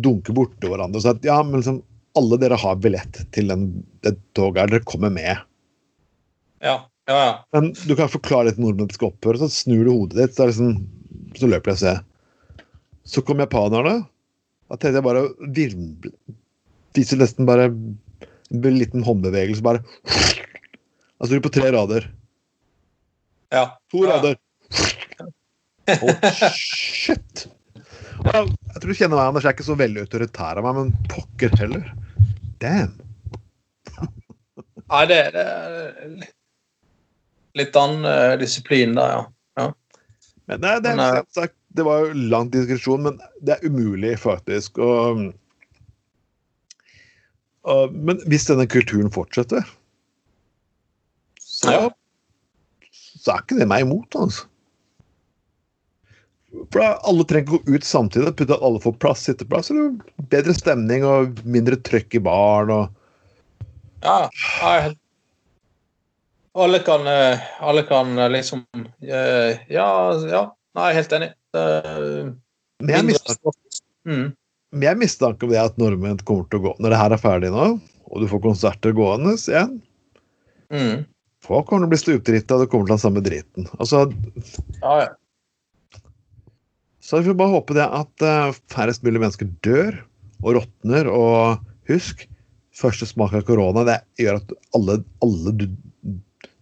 [0.04, 1.02] dunke borti hverandre.
[1.02, 1.82] Så at, ja, men liksom,
[2.18, 3.68] alle dere har billett til den,
[4.06, 5.44] det toget her, dere kommer med.
[6.64, 6.78] Ja,
[7.10, 7.34] ja, ja.
[7.56, 10.78] Men du kan forklare til nordmenn skal opphøre, så snur du hodet ditt, så, liksom,
[11.36, 12.02] så løper de og ser.
[13.04, 13.98] Så kom japanerne.
[14.70, 16.14] Da tenkte jeg bare virvle
[16.94, 19.82] Viser nesten bare en liten håndbevegelse, bare
[21.18, 22.06] Altså på tre rader.
[23.54, 23.64] Ja.
[23.92, 24.16] To ja.
[24.16, 24.38] rader.
[26.00, 27.46] Oh, shit!
[28.24, 29.44] Jeg tror du kjenner meg, Anders.
[29.44, 31.90] Jeg er ikke så veldig autoritær av meg, men pokker heller.
[32.62, 32.94] Damn.
[34.84, 36.24] Nei, det, det er
[37.58, 39.24] litt annen eh, disiplin der,
[39.58, 39.68] ja.
[40.44, 44.12] Men det, det, Men, eh, sagt, det var jo lang diskresjon, men det er umulig,
[44.20, 44.78] faktisk.
[44.82, 45.24] Og,
[47.64, 49.64] og, men hvis denne kulturen fortsetter,
[51.40, 51.84] så, Ja.
[53.24, 54.48] Så er ikke det meg imot, altså.
[56.70, 58.34] For da, alle trenger ikke gå ut samtidig.
[58.38, 59.70] Putte at alle får plass, sitteplass.
[59.70, 62.70] Så er det bedre stemning og mindre trøkk i baren.
[62.70, 63.64] og
[64.04, 65.00] Ja, Jeg, helt
[66.54, 68.62] alle kan, eh, alle kan eh, liksom
[69.02, 69.88] eh, Ja,
[70.30, 70.44] ja.
[70.74, 71.32] Nei, helt enig.
[71.54, 73.56] Men jeg mistenker.
[74.06, 74.28] Mm.
[74.82, 77.66] Jeg mistenker det at nordmenn kommer til å gå Når det her er ferdig nå,
[77.78, 79.80] og du får konserter gående igjen
[80.74, 81.04] Mm.
[81.44, 83.66] Folk kommer til å bli stupdrita, og det kommer til å ha samme driten.
[83.76, 84.06] Altså,
[84.80, 85.08] Ja, ja.
[87.04, 89.98] så vi får bare håpe det at uh, færrest mulig mennesker dør
[90.40, 91.10] og råtner.
[91.12, 92.24] Og husk,
[92.74, 95.66] første smak av korona det gjør at alle, alle du,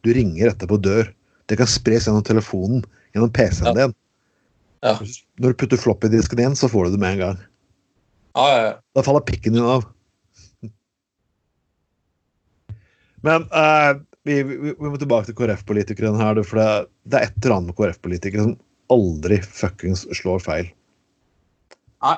[0.02, 1.12] du ringer etterpå, dør.
[1.46, 2.82] Det kan spres gjennom telefonen,
[3.14, 3.74] gjennom PC-en Ja.
[3.84, 3.94] din.
[4.82, 4.96] Ja.
[5.38, 7.42] Når du putter floppy-disken inn, så får du det med en gang.
[8.34, 8.72] ja, ja, ja.
[8.98, 9.84] Da faller pikken din av.
[13.22, 13.92] Men eh,
[14.28, 16.68] vi, vi, vi må tilbake til KrF-politikerne her, for det,
[17.10, 18.56] det er et eller annet med KrF-politikere som
[18.92, 20.70] aldri fuckings slår feil.
[22.04, 22.16] Nei.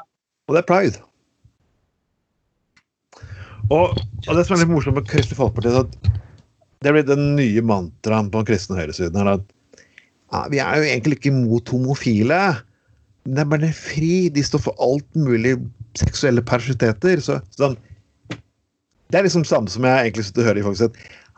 [0.49, 1.03] Og det er pride.
[3.73, 6.13] Og, og det som er litt morsomt med Kristelig Folkeparti, er at
[6.85, 9.47] det blir den nye mantraen på den kristne høyresiden her at
[10.35, 12.41] ja, vi er jo egentlig ikke imot homofile.
[13.25, 14.15] Men det er bare fri.
[14.35, 15.55] De står for alt mulig
[15.97, 17.23] seksuelle persiteter.
[17.23, 17.77] Så, sånn,
[18.29, 20.91] det er liksom samme som jeg egentlig sitter og hører i folk si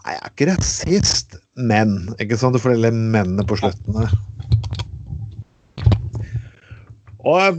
[0.06, 2.54] Nei, jeg er ikke rasist, men Ikke sant?
[2.54, 4.12] Du får de mennene på slutten der.
[7.26, 7.58] Og,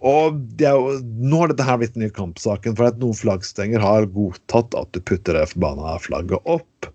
[0.00, 3.18] og det er jo, nå har dette her blitt den nye kampsaken, for at noen
[3.18, 6.88] flaggstenger har godtatt at du putter det forbanna flagget opp.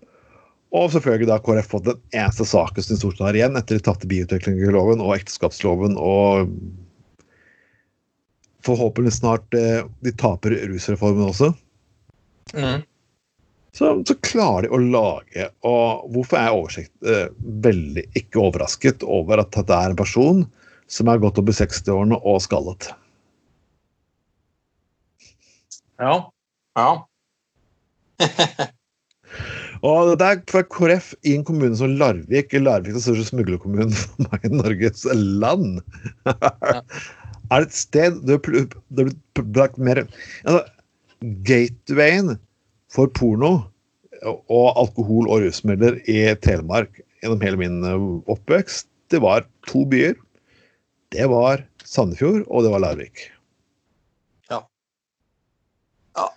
[0.74, 4.10] Og selvfølgelig da KrF fått den eneste saken som Stortinget har igjen etter de tapte
[4.10, 6.50] bioteknologiloven og ekteskapsloven og
[8.66, 11.52] forhåpentlig snart eh, de taper rusreformen også.
[12.56, 12.82] Mm.
[13.72, 17.28] Så, så klarer de å lage Og hvorfor er jeg oversikt, eh,
[17.64, 20.42] veldig ikke overrasket over at dette er en person
[20.92, 22.90] som er godt over 60-årene og skallet.
[26.02, 26.18] Ja.
[26.76, 26.90] Ja.
[29.82, 33.94] Og det er for KrF i en kommune som Larvik Larvik er den største smuglerkommunen
[33.96, 35.80] for meg i Norges land.
[36.28, 38.68] er det et sted det blir
[39.40, 40.60] brakt mer altså,
[41.48, 42.36] Gatewayen
[42.92, 43.52] for porno
[44.22, 50.16] og alkohol og rusmidler i Telemark gjennom hele min eh, oppvekst, det var to byer.
[51.12, 53.26] Det var Sandefjord, og det var Larvik.
[54.50, 54.62] Ja.
[56.16, 56.28] Ja.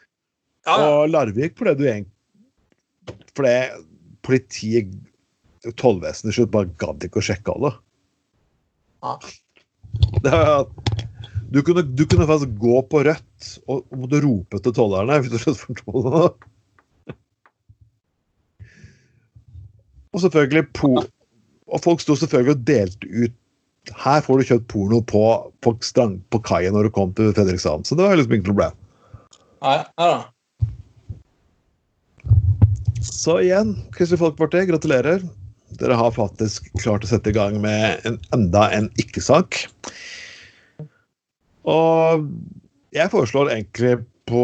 [0.68, 0.90] Ja, ja.
[0.90, 2.12] Og Larvik ble du egentlig
[3.36, 3.56] Fordi
[4.26, 4.94] politiet,
[5.78, 7.72] tollvesenet, slutt bare gadd ikke å sjekke alle.
[9.06, 9.18] Ja.
[10.24, 10.66] Det var
[11.56, 15.22] du kunne, du kunne faktisk gå på rødt og, og måtte rope til tollerne.
[20.16, 20.66] Og selvfølgelig
[21.68, 23.34] Og folk sto selvfølgelig og delte ut
[24.04, 25.24] Her får du kjøpt porno på,
[25.62, 27.86] på, strand, på kaien når du kom til Fredrikstad.
[27.86, 28.74] Så det var liksom ingen problem.
[29.62, 30.24] Nei, nei da.
[33.06, 35.22] Så igjen, Kristelig Folkeparti, gratulerer.
[35.78, 39.68] Dere har faktisk klart å sette i gang med en, enda en ikke-sak.
[41.66, 42.28] Og
[42.96, 43.98] jeg foreslår egentlig
[44.30, 44.44] på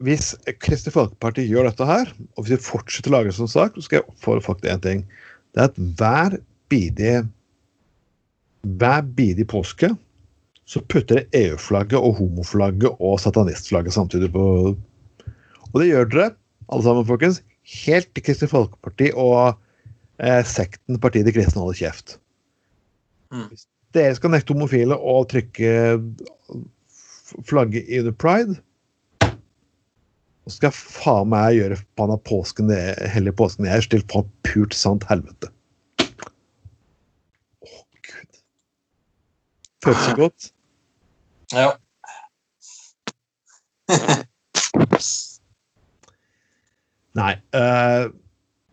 [0.00, 0.32] Hvis
[0.64, 3.84] Kristelig Folkeparti gjør dette her, og hvis vi fortsetter å lage det sånn sak, så
[3.84, 5.02] skal jeg oppfordre folk til én ting.
[5.52, 6.38] Det er at hver
[6.72, 7.18] bidige
[8.62, 9.90] hver bidige påske
[10.68, 14.44] så putter dere EU-flagget og homoflagget og satanistflagget samtidig på
[15.70, 16.30] Og det gjør dere,
[16.70, 17.42] alle sammen, folkens,
[17.84, 19.58] helt til Kristelig Folkeparti og
[20.18, 22.16] eh, sekten Partiet de kristne holder kjeft.
[23.30, 23.46] Mm.
[23.50, 25.70] Hvis dere skal nekte homofile å trykke
[27.46, 28.54] flagget i The pride,
[30.44, 32.80] Og så skal jeg faen meg gjøre panna påsken det
[33.12, 35.48] hellige påsken jeg er til faen pult sant helvete.
[37.60, 37.68] Å,
[38.08, 38.40] gud.
[39.84, 40.40] Føles så godt.
[41.54, 41.70] Ja.
[47.18, 47.34] Nei.
[47.54, 48.10] Uh,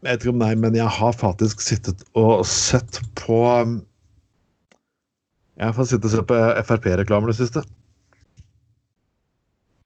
[0.06, 3.80] jeg vet ikke om nei, men jeg har faktisk sittet og sett på um,
[5.58, 7.64] Jeg faktisk sittet og sett på Frp-reklamer det siste.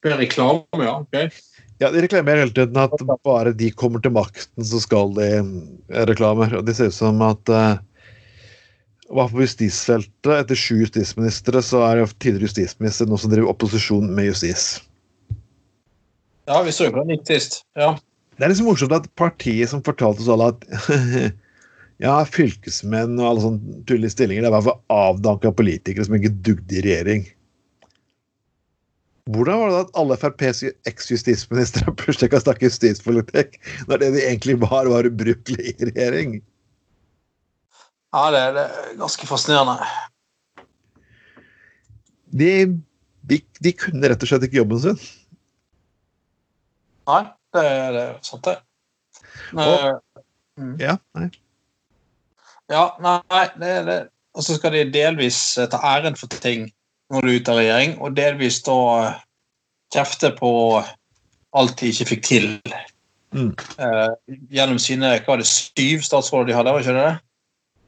[0.02, 0.98] Reklame, ja.
[1.00, 1.40] ok.
[1.78, 2.92] Ja, De reklamerer hele tiden at
[3.24, 6.58] bare de kommer til makten, så skal de eh, reklamer.
[6.58, 7.80] Og det ser ut som at uh,
[9.12, 14.10] hvert på justisfeltet, etter sju justisministre, så er det tidligere justisminister noen som driver opposisjon
[14.14, 14.66] med justis.
[16.50, 17.62] Ja, vi så jo på det litt sist.
[17.78, 17.94] Ja.
[18.36, 21.32] Det er liksom morsomt at partiet som fortalte oss alle at
[22.02, 26.16] ja, fylkesmenn og alle sånne tullige stillinger, det er i hvert fall avdanka politikere som
[26.18, 27.26] ikke dugde i regjering.
[29.30, 33.54] Hvordan var det at alle FrPs eks-justisministre plutselig kan snakke justispolitikk,
[33.90, 36.40] når det de egentlig var, var ubrukelig i regjering?
[38.12, 39.86] Ja, det, det er ganske fascinerende.
[42.32, 42.50] De,
[43.30, 44.98] de, de kunne rett og slett ikke jobben sin.
[47.08, 47.22] Nei,
[47.54, 47.62] det,
[47.94, 48.58] det er sant, det.
[49.54, 50.00] Og-
[50.60, 50.74] Mm.
[50.76, 51.30] Ja, nei.
[52.70, 53.98] Ja, nei, det, det.
[54.36, 56.70] Og så skal de delvis eh, ta æren for ting
[57.12, 59.20] når du er ute av regjering, og delvis da eh,
[59.92, 60.52] kjefte på
[61.52, 62.48] alt de ikke fikk til.
[63.36, 63.52] Mm.
[63.52, 67.12] Eh, gjennom sine hva var det, syv statsråder de hadde, var ikke det?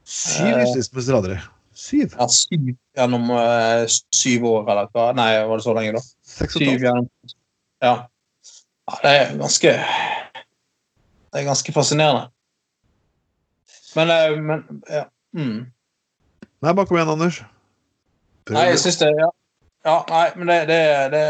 [0.04, 1.38] Syv justisministre hadde de.
[1.74, 2.12] Syv?
[2.12, 3.84] Ja, syv gjennom uh,
[4.14, 5.08] syv år, eller hva?
[5.16, 6.02] Nei, var det så lenge, da?
[6.34, 7.08] Seks og Syv gjennom
[7.82, 7.94] Ja.
[8.90, 12.28] ja det er ganske Det er ganske fascinerende.
[13.94, 15.04] Men, eh, men ja.
[15.36, 15.66] Mm.
[16.64, 17.40] Nei, bare kom igjen, Anders.
[18.44, 18.56] Prøv.
[18.56, 19.30] Nei, jeg syns det ja.
[19.86, 20.80] ja, nei, men det det,
[21.14, 21.24] det,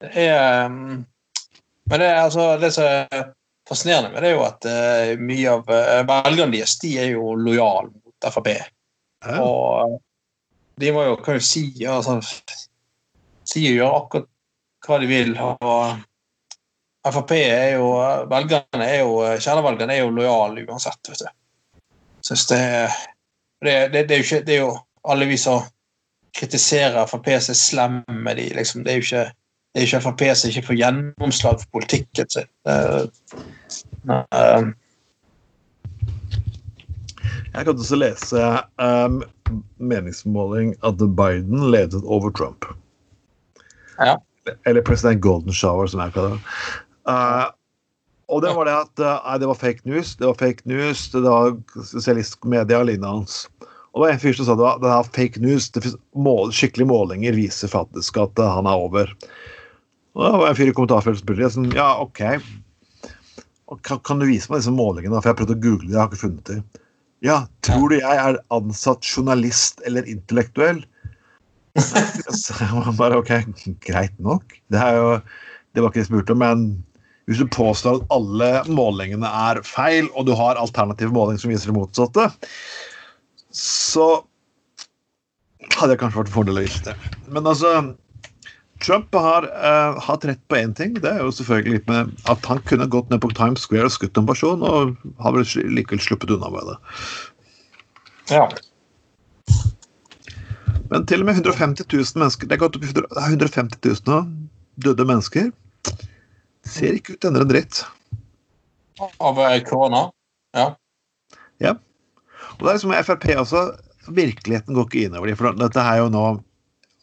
[0.00, 1.04] det er um,
[1.90, 3.24] Men det er altså Det som er
[3.68, 7.34] fascinerende med det, er jo at uh, mye av uh, velgerne deres de er jo
[7.38, 8.48] lojale mot Frp.
[9.26, 9.36] Ja.
[9.44, 10.00] Og
[10.80, 12.18] de må jo, kan jo si altså,
[13.46, 14.30] si og gjøre akkurat
[14.86, 15.34] hva de vil.
[15.38, 16.00] og
[17.08, 17.86] Frp er jo
[18.28, 21.28] Velgerne er jo Kjernevelgerne er jo lojale uansett, vet du.
[22.26, 22.62] Synes det,
[23.64, 24.74] det, det, det, er jo ikke, det er jo
[25.08, 25.62] alle vi som
[26.36, 28.84] kritiserer Frp som er slemme, de liksom.
[28.84, 29.24] Det er jo ikke
[29.70, 32.48] det er ikke Frp som ikke får gjennomslag for politikken sin.
[32.68, 33.02] Eh,
[37.54, 38.42] Jeg kan også lese
[38.78, 39.22] um,
[39.78, 42.64] meningsmåling at Biden ledet over Trump.
[43.98, 44.14] Ja.
[44.66, 46.40] Eller president Golden Shower, som jeg kaller det.
[47.10, 47.50] Uh,
[48.30, 50.14] og det var det at uh, nei, det var fake news.
[50.20, 51.56] Det var fake news, det var
[51.90, 53.42] sosialistmedia og lignende hans.
[53.90, 55.70] Og det var en fyr som sa det var, det her fake news.
[55.74, 59.14] Det mål, skikkelige målinger viser faktisk at uh, han er over.
[60.14, 62.22] Og det var en fyr i kommentarfeltet som spurte sånn, ja, OK.
[63.86, 65.18] Kan, du vise meg disse målingene?
[65.18, 66.62] For jeg har prøvd å google det, jeg har ikke funnet dem.
[67.22, 70.80] Ja, tror du jeg er ansatt journalist eller intellektuell?
[72.42, 73.30] Så jeg var bare OK,
[73.86, 74.56] greit nok.
[74.72, 75.18] Det, jo,
[75.74, 76.64] det var ikke det jeg spurte om, men
[77.30, 81.70] hvis du påstår at alle målingene er feil, og du har alternativ måling som viser
[81.70, 82.26] det motsatte,
[83.54, 84.06] så
[85.76, 87.12] hadde jeg kanskje vært fordel å vite det.
[87.30, 87.70] Men altså
[88.82, 90.96] Trump har uh, hatt rett på én ting.
[90.98, 93.94] Det er jo selvfølgelig litt med at han kunne gått ned på Times Square og
[93.94, 96.76] skutt en person, og har vel likevel sluppet unna med det.
[98.34, 98.48] ja.
[100.90, 103.34] Men til og med 150 000 mennesker Det er gått opp i 100 det er
[103.36, 104.16] 150 000 nå,
[104.82, 105.52] døde mennesker.
[106.70, 107.82] Ser ikke ut til å endre en dritt.
[109.00, 110.04] Av eh, korona?
[110.56, 110.66] Ja.
[111.62, 111.74] ja.
[112.58, 113.64] Og det er liksom Frp også.
[114.10, 115.38] Virkeligheten går ikke innover dem.
[115.38, 116.24] For dette er jo nå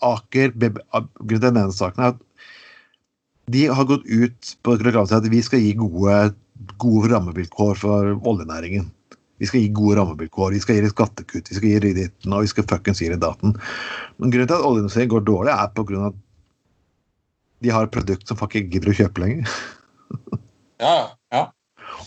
[0.07, 2.23] Aker Grunnen til denne saken er at
[3.47, 6.17] de har gått ut på reklame at vi skal gi gode,
[6.83, 8.89] gode rammevilkår for oljenæringen.
[9.39, 12.51] Vi skal gi gode rammevilkår, vi skal gi skattekutt, vi skal gi ditten, og vi
[12.51, 13.55] skal fuckings gi daten.
[14.17, 16.19] Men grunnen til at oljeindustrien går dårlig, er på grunn av at
[17.63, 19.55] de har et produkt som folk ikke gidder å kjøpe lenger.
[20.85, 20.97] ja,
[21.33, 21.43] ja.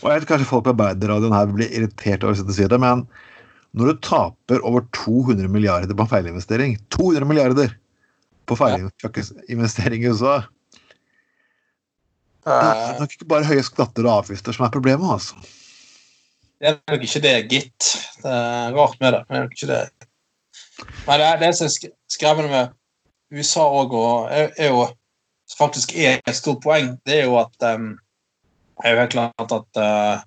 [0.01, 3.05] Og jeg vet kanskje folk på arbeiderradioen her blir irritert over å si det, men
[3.77, 7.75] når du taper over 200 milliarder på en feilinvestering 200 milliarder
[8.51, 10.41] på feilinvestering i USA
[12.43, 15.39] Det er nok ikke bare høye skatter og avgifter som er problemet, altså.
[16.61, 17.91] Det er nok ikke det, gitt.
[18.21, 19.21] Det er rart med det.
[19.29, 20.09] Men det er nok ikke det.
[21.07, 22.75] Men det, er det som er skremmende med
[23.39, 23.95] USA òg,
[24.35, 24.83] er, jo
[25.61, 27.93] faktisk er et stort poeng, det er jo at um,
[28.85, 30.27] er jo helt klart at uh,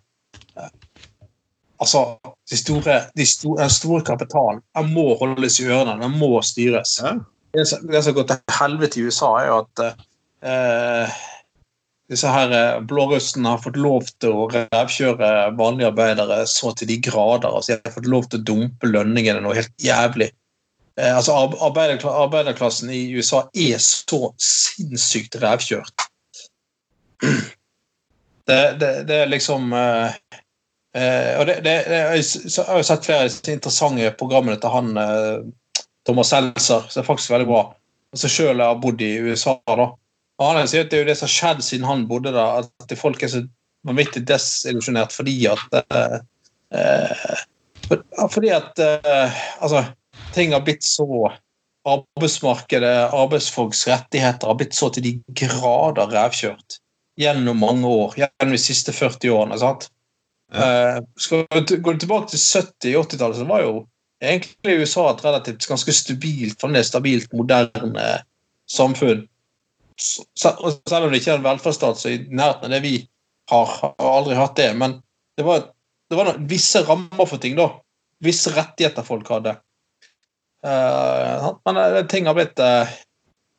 [1.84, 2.16] Altså,
[2.48, 6.94] de store, de store, den store kapitalen den må holdes i ørene, den må styres.
[7.02, 7.18] Ja.
[7.52, 11.18] Det, som, det som går til helvete i USA, er jo at uh,
[12.12, 17.00] disse her eh, blårussene har fått lov til å revkjøre vanlige arbeidere så til de
[17.04, 17.50] grader.
[17.50, 20.30] altså De har fått lov til å dumpe lønningene noe helt jævlig.
[21.00, 26.10] Eh, altså Arbeiderklassen i USA er så sinnssykt revkjørt.
[28.44, 30.16] Det, det, det, er liksom eh,
[31.00, 35.46] eh og det, det, Jeg har jo sett flere interessante programmene til han eh,
[36.04, 37.62] Thomas Seltzer, som er faktisk veldig bra.
[38.20, 39.54] Som sjøl har bodd i USA.
[39.64, 39.86] da.
[40.44, 42.68] Og han sier at Det er jo det som har skjedd siden han bodde der,
[42.68, 43.46] at folk er så
[43.88, 46.20] vanvittig desillusjonert fordi at eh,
[46.84, 47.40] eh
[48.28, 49.86] Fordi at altså
[50.36, 51.08] ting har blitt så
[51.84, 56.78] Arbeidsmarkedet, arbeidsfolks rettigheter har blitt så til de grader revkjørt
[57.20, 58.14] gjennom mange år.
[58.22, 59.58] Gjennom de siste 40 årene.
[59.60, 59.90] sant?
[60.54, 60.64] Ja.
[60.64, 63.74] Uh, skal vi gå tilbake til 70-80-tallet, så var jo
[64.24, 68.08] egentlig USA et relativt ganske stabilt, stabilt moderne
[68.70, 69.26] samfunn.
[70.00, 72.96] Selv om det ikke er en velferdsstat så i nærheten av det vi
[73.52, 74.72] har, har aldri hatt det.
[74.80, 75.02] Men
[75.38, 75.68] det var,
[76.10, 77.70] det var visse rammer for ting, da.
[78.24, 79.58] Visse rettigheter folk hadde.
[80.64, 82.88] Uh, men uh, ting har blitt uh,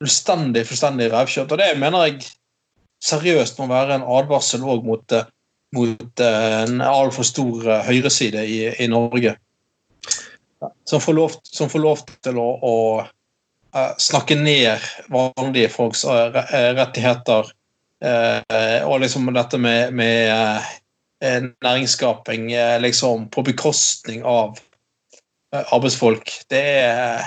[0.00, 1.52] fullstendig fullstendig revkjørt.
[1.52, 2.28] Og det mener jeg
[3.04, 5.16] seriøst må være en advarsel òg mot,
[5.76, 9.36] mot en altfor stor høyreside i, i Norge.
[10.88, 14.80] Som får lov, som får lov til å, å snakke ned
[15.12, 17.50] vanlige folks rettigheter.
[18.88, 22.48] og liksom dette med, med næringsskaping
[22.80, 24.73] liksom på bekostning av Eh,
[25.62, 26.30] arbeidsfolk.
[26.50, 27.24] Det er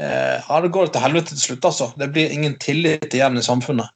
[0.00, 1.90] eh, Ja, det går til helvete til slutt, altså.
[1.98, 3.90] Det blir ingen tillit igjen i samfunnet.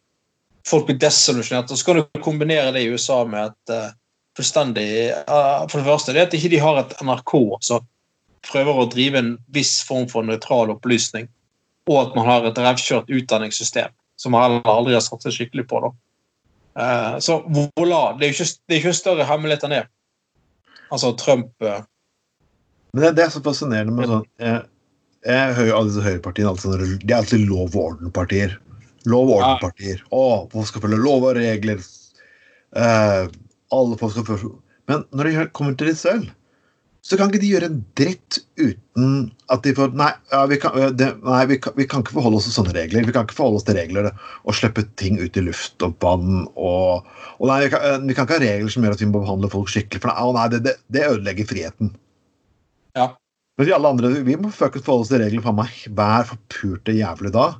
[0.68, 1.70] Folk blir desillusjonert.
[1.70, 3.94] Og så kan du kombinere det i USA med et uh,
[4.38, 7.34] fullstendig uh, For det første det at ikke de har et NRK
[7.66, 7.86] som
[8.46, 11.28] prøver å drive en viss form for nøytral opplysning,
[11.90, 15.66] og at man har et revkjørt utdanningssystem som man heller aldri har satt seg skikkelig
[15.70, 15.82] på.
[15.82, 15.92] da.
[16.78, 17.40] Uh, så
[17.78, 18.14] voilà.
[18.18, 19.84] Det er jo ikke, det er ikke større hemmelighet enn det.
[20.92, 21.52] Altså Trump
[22.92, 24.58] men det, det, er så fascinerende med sånn Jeg,
[25.24, 28.58] jeg hører jo alle disse høyrepartiene alltid, De er alltid lov og orden-partier.
[29.08, 30.02] Lov og orden-partier.
[30.10, 31.82] Å, folk skal følge lov og regler.
[32.74, 33.30] Uh,
[33.72, 34.54] alle folk skal følge
[34.90, 36.30] Men når de kommer til de selv,
[37.02, 39.14] så kan ikke de gjøre en dritt uten
[39.50, 42.38] at de får Nei, ja, vi, kan, det, nei vi, kan, vi, kan, ikke forholde
[42.38, 43.08] oss til sånne regler.
[43.08, 46.44] Vi kan ikke forholde oss til regler og slippe ting ut i luft og vann.
[46.54, 47.08] Og,
[47.40, 49.24] og nei, vi kan, eh, vi kan, ikke ha regler som gjør at vi må
[49.24, 50.04] behandle folk skikkelig.
[50.04, 51.90] For nei, det, det, det ødelegger friheten.
[52.98, 53.12] Ja.
[53.58, 57.32] Mens alle andre vi må fuckings forholde oss til reglene for meg hver forpurte jævlig
[57.36, 57.58] dag.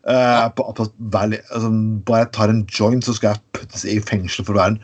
[0.00, 0.46] Uh, ja.
[0.56, 4.56] på, på, altså, bare jeg tar en joint, så skal jeg puttes i fengsel for
[4.56, 4.80] å være en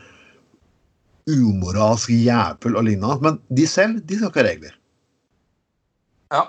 [1.27, 3.17] umoralsk jævel og lignende.
[3.25, 4.77] Men de selv, de skal ikke ha regler.
[6.35, 6.43] Ja.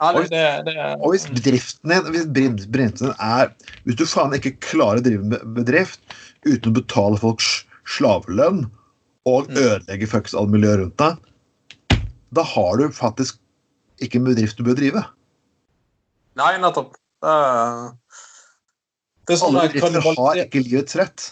[0.00, 2.28] ja det, det, det, og hvis bedriften din hvis
[2.64, 3.50] bedriften er
[3.84, 6.00] Hvis du faen ikke klarer å drive bedrift
[6.46, 7.50] uten å betale folks
[7.88, 8.66] slavelønn
[9.28, 9.58] og mm.
[9.60, 11.18] ødelegge fucks alt miljøet rundt deg,
[12.34, 13.38] da har du faktisk
[14.04, 15.02] ikke en bedrift du bør drive.
[16.38, 16.94] Nei, nettopp.
[17.24, 17.90] Uh,
[19.28, 21.30] sånn Alle bedrifter har ikke livets rett.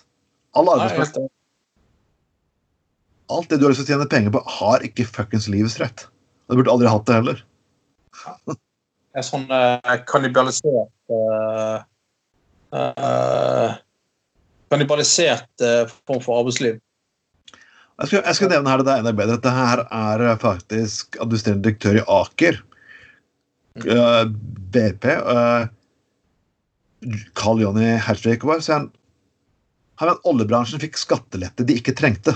[0.57, 1.29] Alle arbeidsplasser
[3.31, 6.07] Alt det du har lyst til å tjene penger på, har ikke fuckings livets rett.
[6.47, 7.43] Du burde aldri hatt det heller.
[9.17, 11.79] Det er sånn uh, kannibalisert uh,
[12.77, 13.71] uh,
[14.69, 15.65] Kannibalisert
[16.05, 16.77] form for arbeidsliv.
[17.97, 19.39] Jeg skal, jeg skal nevne her det er enda bedre.
[19.39, 22.59] Dette her er faktisk administrerende direktør i Aker.
[23.81, 24.25] Uh, eh,
[24.75, 25.07] BP.
[25.25, 25.69] Uh,
[27.07, 28.61] eh, Carl Jonny Hertvik var.
[28.69, 32.35] Han at oljebransjen fikk skattelette de ikke trengte.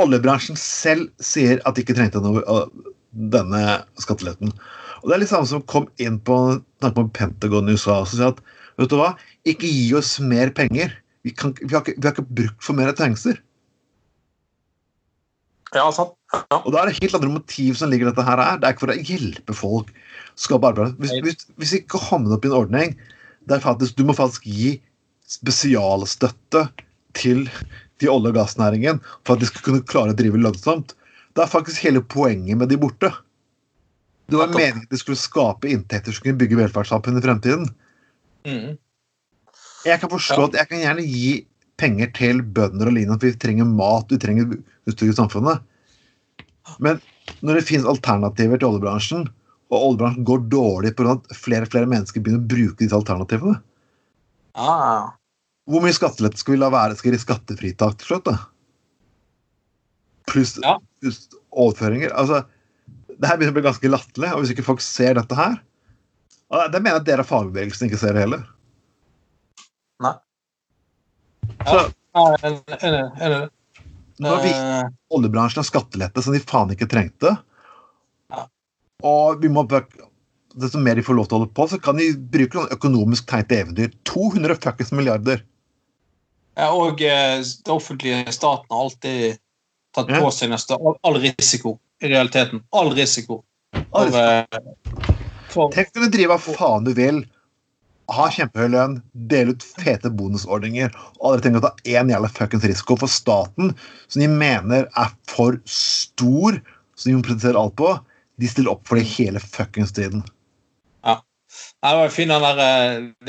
[0.00, 2.64] Oljebransjen selv sier at de ikke trengte noe uh,
[3.12, 4.54] denne skatteletten.
[5.02, 6.38] Og Det er litt samme som kom inn på,
[6.80, 8.40] på Pentagon i USA og sa at
[8.78, 9.12] vet du hva,
[9.44, 10.96] ikke gi oss mer penger.
[11.26, 13.36] Vi, kan, vi, har, ikke, vi har ikke brukt for mer tankser.
[15.76, 16.14] Ja, sant.
[16.32, 16.58] Ja.
[16.62, 18.40] Og da er det helt andre motiv som ligger i dette her.
[18.40, 18.58] er.
[18.60, 19.92] Det er ikke for å hjelpe folk.
[20.38, 20.94] skape arbeid.
[21.02, 22.92] Hvis, hvis, hvis ikke havner opp i en ordning
[23.50, 24.76] der faktisk, du må faktisk gi
[25.28, 26.68] spesialstøtte
[27.18, 27.48] til,
[27.98, 30.94] de olje- og gassnæringen for at de skal kunne klare å drive lønnsomt,
[31.34, 33.10] da er faktisk hele poenget med de borte.
[34.28, 37.66] Det var meningen at de skulle skape inntekter som kunne bygge velferdssamfunnet i fremtiden.
[38.46, 38.76] Mm.
[39.88, 40.46] Jeg kan forstå Ja.
[40.46, 41.46] at jeg kan gjerne gi
[41.78, 44.56] penger til bønder og lignende, vi trenger mat, vi trenger
[44.88, 45.62] utstyr i samfunnet.
[46.82, 47.00] Men
[47.44, 49.28] når det finnes alternativer til oljebransjen,
[49.68, 51.14] og oljebransjen går dårlig pga.
[51.18, 53.60] at flere og flere mennesker begynner å bruke disse alternativene,
[54.58, 55.12] Ah.
[55.68, 56.96] hvor mye skattelette skal vi la være?
[56.96, 58.24] Skal vi gi skattefritak til slutt?
[58.24, 58.38] da?
[60.26, 60.78] Pluss Ja.
[61.00, 62.10] plus overføringer.
[62.12, 62.44] Altså,
[63.08, 65.60] det her begynner å bli ganske latterlig, og hvis ikke folk ser dette her
[66.50, 68.46] og Det mener jeg at dere av fagbevegelsen ikke ser det heller.
[70.00, 70.14] Nei.
[71.66, 71.78] Så
[72.18, 73.48] Ja,
[74.18, 77.36] nå vi, Eh, oljebransjen har skattelette som de faen ikke trengte.
[79.06, 79.62] Og vi må
[80.58, 83.28] desto mer de får lov til å holde på, så kan de bruke noen økonomisk
[83.30, 83.92] teite eventyr.
[84.10, 85.44] 200 fuckings milliarder.
[86.58, 89.38] ja, og eh, det offentlige staten har alltid
[89.94, 92.64] tatt på seg nesten all, all risiko, i realiteten.
[92.74, 93.44] All risiko.
[93.94, 94.96] All For, eh,
[95.52, 97.22] for Tenk når du driver hva faen du vil.
[98.08, 98.98] Ha kjempehøy lønn,
[99.28, 103.74] dele ut fete bonusordninger og aldri tenke å ta én jævla fuckings risiko for staten,
[104.08, 106.56] som de mener er for stor,
[106.96, 107.92] som de må produsere alt på.
[108.40, 110.22] De stiller opp for det hele fuckings tiden.
[111.04, 111.18] Ja.
[111.84, 112.62] det var fint den der,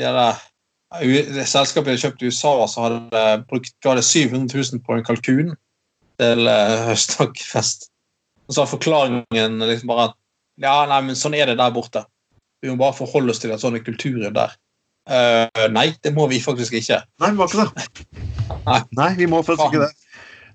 [0.00, 5.04] det der selskapet jeg kjøpte i USA, som hadde brukt hadde 700 000 på en
[5.06, 5.52] kalkun
[6.20, 6.90] til uh.
[8.50, 10.16] Og så var forklaringen liksom bare at
[10.60, 12.02] ja, nei, men sånn er det der borte.
[12.60, 14.56] Vi må bare forholde oss til at sånn er kulturen der.
[15.10, 17.00] Eh, nei, det må vi faktisk ikke.
[17.22, 17.94] Nei, vi må ikke det.
[18.66, 18.80] Nei.
[18.98, 19.92] Nei, vi må faktisk ikke det.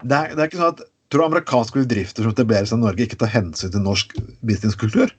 [0.05, 2.81] Det er, det er ikke sånn at Tror du amerikanske bedrifter som etablerer seg i
[2.81, 5.11] Norge, ikke tar hensyn til norsk businesskultur?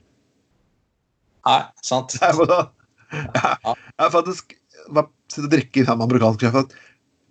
[1.47, 2.17] Nei, sant?
[2.21, 2.65] Nei, men da-
[3.07, 4.51] Jeg jeg faktisk
[5.31, 6.75] sittet og drikket med amerikansk sjef at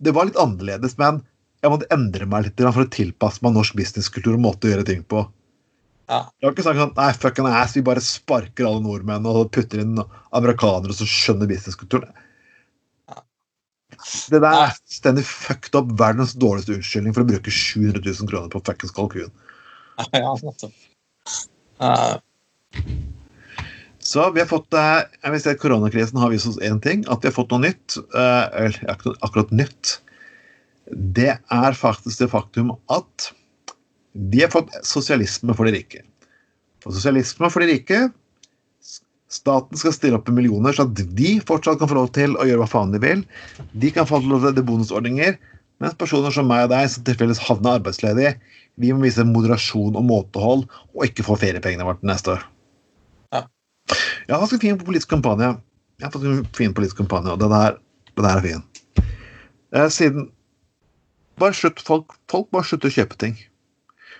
[0.01, 1.21] det var litt annerledes, men
[1.61, 4.87] jeg måtte endre meg litt for å tilpasse meg norsk businesskultur og måte å gjøre
[4.89, 5.21] ting på.
[6.07, 6.21] Ja.
[6.39, 9.81] Jeg har ikke sagt sånn Nei, fucking ass, vi bare sparker alle nordmenn og putter
[9.83, 9.97] inn
[10.37, 12.13] amerikanere som skjønner businesskulturen.
[13.11, 13.17] Ja.
[14.31, 18.53] Det der er fullstendig fucked up verdens dårligste unnskyldning for å bruke 700 000 kroner
[18.53, 19.33] på fuckings kalkun.
[20.15, 20.31] ja.
[21.83, 22.15] Eh,
[24.07, 27.03] Så vi har fått eh, jeg vil si at Koronakrisen har vist oss én ting,
[27.11, 27.97] at vi har fått noe nytt.
[28.15, 28.79] eh, Eller
[29.27, 29.97] akkurat nytt.
[30.95, 33.33] Det er faktisk det faktum at
[34.13, 36.03] vi har fått sosialisme for de rike.
[36.83, 38.07] For sosialisme for de rike
[39.27, 42.45] Staten skal stille opp med millioner, så at de fortsatt kan få lov til å
[42.47, 43.25] gjøre hva faen de vil.
[43.75, 45.35] De kan få lov til bonusordninger,
[45.83, 48.31] mens personer som meg og deg, som tilfeldigvis havner arbeidsledig,
[48.79, 50.63] vi må vise moderasjon og måtehold
[50.95, 52.47] og ikke få feriepengene våre neste år.
[53.35, 55.53] Jeg har ganske fin politisk kampanje.
[55.99, 57.77] Jeg har fått en fin politisk kampanje, og den her,
[58.15, 58.65] den her er fin.
[59.75, 60.31] Eh, siden
[61.37, 63.35] Bare slutt, folk, folk bare slutter å kjøpe ting.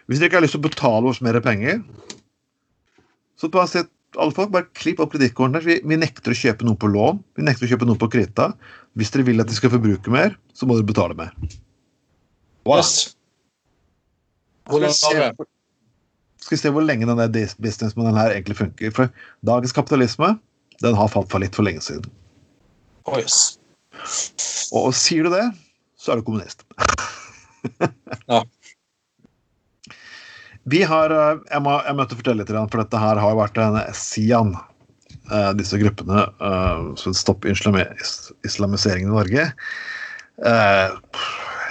[0.07, 1.81] Hvis dere ikke har lyst til å betale oss mer penger,
[3.37, 3.83] så bare si
[4.17, 5.61] alle folk bare klipp opp kredittkortene.
[5.65, 7.19] Vi, vi nekter å kjøpe noe på lån.
[7.37, 8.49] Vi nekter å kjøpe noe på krita.
[8.97, 11.33] Hvis dere vil at de skal forbruke mer, så må dere betale mer.
[12.67, 12.79] Wow.
[12.79, 13.13] yes.
[14.67, 15.45] Skal vi, se,
[16.43, 17.27] skal vi se hvor lenge denne
[17.63, 18.95] businessmodellen her egentlig funker.
[18.95, 19.11] For
[19.47, 20.33] dagens kapitalisme
[20.83, 22.09] den har falt for litt for lenge siden.
[23.07, 23.57] Oh, yes.
[24.75, 25.45] Og sier du det,
[25.99, 26.65] så er du kommunist.
[28.27, 28.37] Ja.
[30.67, 33.79] Vi har eh, Jeg må, jeg måtte fortelle litt, for dette her har vært en
[33.97, 34.55] Sian,
[35.27, 37.81] Uh, disse gruppene uh, som stopper islami
[38.47, 39.43] islamiseringen i Norge.
[40.39, 40.95] Uh,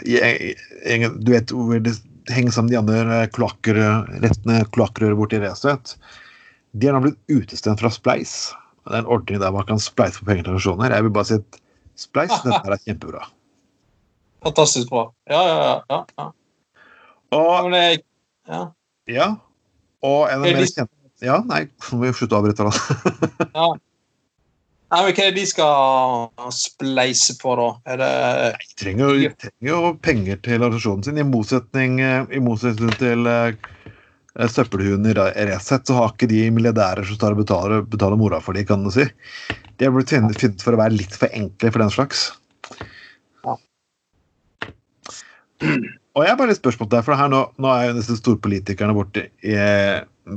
[0.05, 0.53] i-
[0.84, 1.94] i- Du vet hvor det
[2.28, 5.94] henger sammen de andre kloakkrørene kloakkrøret borti Resett.
[6.76, 8.53] De er nå blitt utestengt fra Spleis.
[8.84, 10.92] Det er en ordning der man kan spleise på penger til organisasjoner.
[10.92, 11.61] Jeg vil bare si at
[11.97, 13.24] Spleis, dette her er kjempebra.
[14.44, 15.07] Fantastisk bra.
[15.32, 15.57] Ja, ja,
[15.88, 16.05] ja.
[16.20, 16.28] ja,
[17.32, 18.05] Og, Ja, Men jeg,
[18.53, 18.66] ja.
[19.11, 19.28] Ja.
[20.07, 20.92] Og en av de mer kjente
[21.24, 23.18] Ja, nei, nå må vi slutte å avbryte hverandre.
[23.61, 23.68] ja.
[24.86, 27.68] Nei, men Hva er det de skal spleise på, da?
[27.90, 28.11] Er det
[28.61, 31.18] De trenger, jo- de trenger jo penger til organisasjonen sin.
[31.18, 33.57] I motsetning, eh, i motsetning til eh,
[34.52, 38.38] søppelhunden i Re- Resett, så har ikke de milliardærer som tar og betaler, betaler mora
[38.44, 39.09] for de, kan du si.
[39.76, 42.28] De har blitt funnet for å være litt for enkle for den slags.
[46.17, 48.97] Og jeg har bare litt spørsmål der, for her nå, nå er jo disse storpolitikerne
[48.97, 49.57] borte i,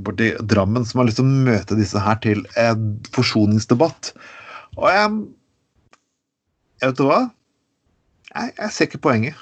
[0.03, 4.13] borte i Drammen som har lyst til å møte disse her til en forsoningsdebatt.
[4.75, 5.11] Og jeg
[6.79, 7.19] jeg Vet du hva?
[8.29, 9.39] Jeg, jeg ser ikke poenget.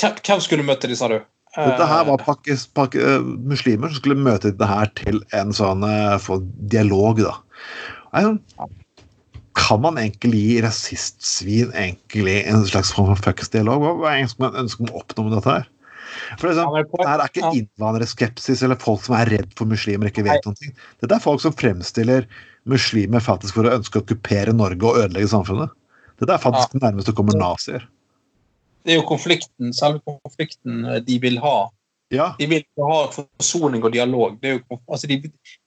[0.00, 1.20] Hvem, skulle møte de, sa du?
[1.54, 5.84] Dette her var pakkes, pakis, eh, muslimer som skulle møte dette her til en sånn
[5.86, 6.30] eh,
[6.72, 7.36] dialog, da.
[8.16, 8.40] Jeg,
[9.54, 13.84] kan man egentlig gi rasistsvin egentlig en slags form for fuckings dialog?
[14.00, 15.70] Hva er egentlig man ønsker å oppnå med dette her?
[16.38, 17.52] For det er, sånn, det her er ikke ja.
[17.58, 20.74] innvandrerskepsis eller folk som er redd for muslimer ikke vet noen ting.
[21.02, 22.28] Dette er folk som fremstiller
[22.70, 25.74] muslimer faktisk for å ønske å okkupere Norge og ødelegge samfunnet.
[26.22, 27.86] Dette er faktisk nærmest nærmeste kommer nazier.
[28.84, 31.56] Det er jo konflikten, selve konflikten eh, de vil ha.
[32.12, 34.36] Ja, De vil ikke ha forsoning og dialog.
[34.42, 35.16] Det er jo, altså de,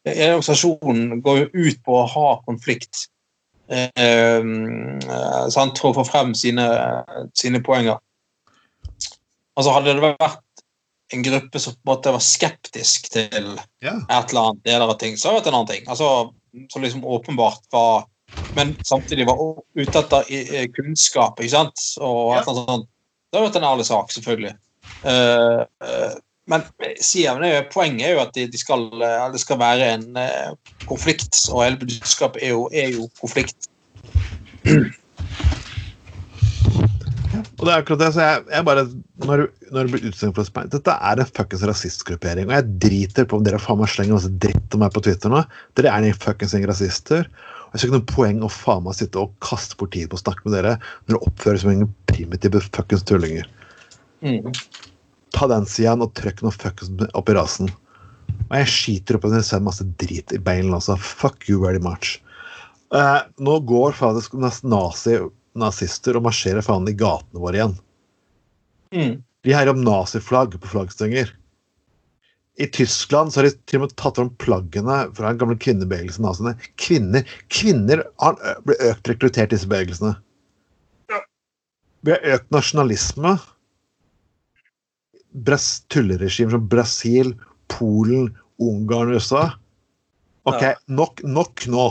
[0.05, 3.07] organisasjonen går jo ut på å ha konflikt.
[3.67, 6.67] Eh, eh, sant, for å få frem sine,
[7.37, 7.99] sine poenger.
[9.57, 10.43] Altså Hadde det vært
[11.15, 13.53] en gruppe som på en måte var skeptisk til
[13.83, 14.01] yeah.
[14.11, 15.87] et eller annet deler av ting, så hadde det vært en annen ting.
[15.87, 16.09] Altså,
[16.73, 18.07] som liksom åpenbart var
[18.55, 19.37] Men samtidig var
[19.75, 21.81] ute etter kunnskap, ikke sant?
[21.99, 22.85] Og et eller annet sånt.
[23.27, 24.53] Det hadde vært en ærlig sak, selvfølgelig.
[25.11, 26.15] Eh, eh,
[26.47, 26.63] men
[27.03, 30.53] sier, det poenget er jo at de, de skal, eh, det skal være en uh,
[30.87, 33.67] konflikt, og hele budskapet er jo, er jo konflikt.
[37.57, 38.85] Og det er akkurat det, så jeg, jeg bare
[39.25, 39.43] Når,
[39.73, 43.39] når du blir utstengt fra speil Dette er en fuckings rasistgruppering, og jeg driter på
[43.39, 45.43] om dere faen meg slenger masse dritt om meg på Twitter nå.
[45.77, 47.27] Dere er en fuckings rasister.
[47.67, 50.19] Og jeg ser ikke noe poeng å faen meg sitte og kaste bort tid på
[50.19, 53.49] å snakke med dere når dere oppfører som en primitive fuckings tullinger.
[54.23, 54.53] Mm.
[55.37, 57.69] Ta den siden og trykk noe fuckings opp i rasen.
[58.47, 60.97] Og jeg skiter opp dere sender masse drit i beina, altså.
[60.97, 62.17] Fuck you very much.
[62.95, 65.17] Eh, nå går faktisk nazi,
[65.57, 67.75] nazister og marsjerer faen i gatene våre igjen.
[68.95, 69.17] Mm.
[69.43, 71.33] De heier om naziflagg på flaggstenger.
[72.57, 76.25] I Tyskland så har de til og med tatt fram plaggene fra den gamle kvinnebevegelsen.
[76.25, 76.55] Altså.
[76.81, 80.15] Kvinner kvinner har blitt økt rekruttert i disse bevegelsene.
[82.07, 83.35] Vi har økt nasjonalisme.
[85.89, 87.33] Tulleregimer som Brasil,
[87.67, 89.51] Polen, Ungarn og USA.
[90.47, 91.87] OK, nok, nok nå.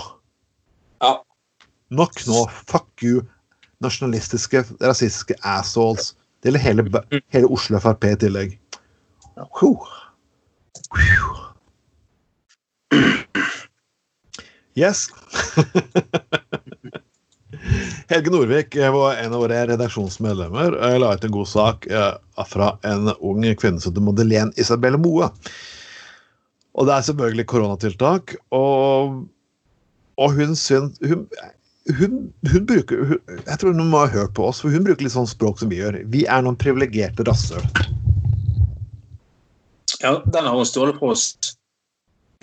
[1.04, 1.12] Ja.
[1.90, 2.46] Nok nå.
[2.66, 3.22] Fuck you,
[3.84, 6.14] nasjonalistiske, rasistiske assholes.
[6.40, 8.58] Det gjelder hele, hele Oslo Frp i tillegg.
[9.60, 9.86] Huh.
[14.76, 15.08] Yes.
[18.08, 20.76] Helge Nordvik var en av våre redaksjonsmedlemmer.
[20.78, 22.12] Jeg la ut en god sak eh,
[22.46, 25.26] fra en ung kvinne som heter Madeleine Isabelle Moe.
[26.76, 28.36] Og det er selvfølgelig koronatiltak.
[28.54, 29.24] Og,
[30.22, 31.24] og hun syns hun,
[31.98, 32.20] hun,
[32.52, 35.16] hun bruker hun, Jeg tror hun må ha hørt på oss, for hun bruker litt
[35.16, 35.98] sånn språk som vi gjør.
[36.12, 37.64] Vi er noen privilegerte rasshøl.
[40.02, 41.32] Ja, den har hun stålet fra oss.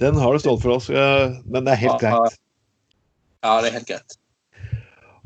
[0.01, 2.37] Den har du stjålet for oss, men det er helt greit.
[3.45, 4.17] Ja, det er helt greit.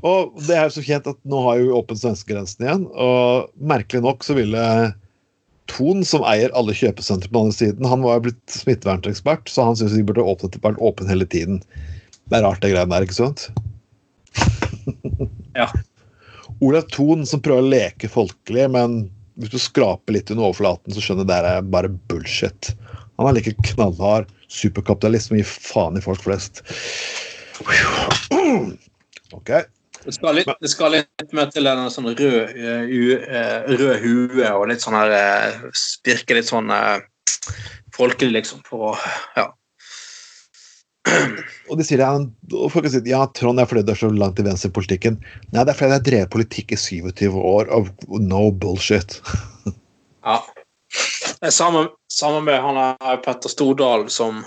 [0.05, 4.03] Og det er jo så kjent at nå har jo åpent svenskegrensen igjen, og merkelig
[4.05, 4.63] nok så ville
[5.67, 9.65] Thon, som eier alle kjøpesentre på den andre siden, han var jo blitt smittevernekspert, så
[9.67, 11.59] han syns de burde åpnet, vært åpen hele tiden.
[12.29, 13.49] Det er rart, det greiene der, ikke sant?
[15.57, 15.67] Ja.
[16.63, 18.99] Olav Thon som prøver å leke folkelig, men
[19.41, 22.71] hvis du skraper litt under overflaten, så skjønner du det er bare bullshit.
[23.17, 26.63] Han er like knallhard superkapitalist som gir faen i folk flest.
[29.35, 29.49] Ok.
[30.07, 34.51] Det skal litt, det skal litt mer til en sånn rød, uh, eh, rød hue
[34.53, 35.65] og litt sånn her uh,
[36.07, 37.01] Virke litt sånn uh,
[37.95, 38.63] folkelig, liksom.
[38.67, 38.97] For å
[39.35, 39.49] Ja.
[41.67, 44.39] Og de sier ja, og folk sier, ja, Trond er fordi du er så langt
[44.39, 45.19] i venstre i politikken.
[45.53, 47.91] Nei, det er fordi jeg har drevet politikk i 27 år og
[48.23, 49.19] no bullshit.
[50.27, 50.37] ja.
[51.37, 54.39] Det er samme, samme med han her Petter Stordal som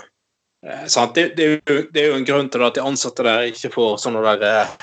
[0.65, 1.13] eh, sant?
[1.15, 3.71] Det, det, er jo, det er jo en grunn til at de ansatte der ikke
[3.77, 4.73] får sånne der eh,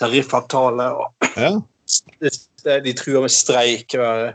[0.00, 0.90] tariffavtale.
[0.92, 1.56] og Ja.
[2.84, 4.34] De truer med streik hver,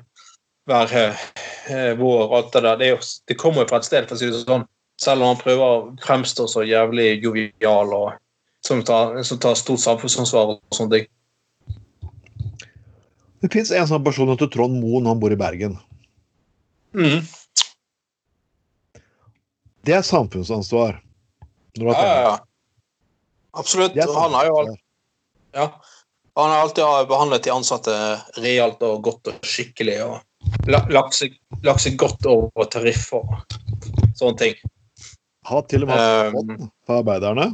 [0.66, 2.22] hver eh, vår.
[2.30, 2.78] og alt Det der.
[2.78, 2.98] Det, jo,
[3.28, 4.66] det kommer jo fra et sted, for å si det sånn.
[5.02, 8.14] Selv om han prøver å fremstå så jævlig jovial og
[8.64, 11.10] som tar, som tar stort samfunnsansvar og sånne ting.
[13.44, 15.76] Det fins en sånn person som heter Trond Moen, han bor i Bergen.
[16.96, 17.26] Mm.
[19.84, 21.02] Det er samfunnsansvar.
[21.76, 22.38] Ja, ja, ja.
[23.60, 23.98] Absolutt.
[23.98, 24.83] Er Han har jo samfunnsansvar.
[25.54, 25.68] Ja.
[26.36, 27.96] Han har alltid behandlet de ansatte
[28.42, 30.00] realt og godt og skikkelig.
[30.06, 30.22] og
[30.68, 33.58] Lagt seg, lagt seg godt over tariffer og
[34.18, 34.56] sånne ting.
[35.48, 37.50] Har til og med hatt Um, fond for arbeiderne,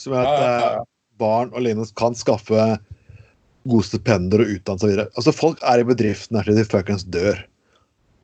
[0.00, 0.72] som gjør at ja, ja.
[0.80, 0.82] ja.
[1.20, 2.66] barn og lignende kan skaffe
[3.68, 5.12] gode stipender og utdannelse og videre.
[5.14, 7.42] Altså, folk er i bedriften her til de fuckings dør.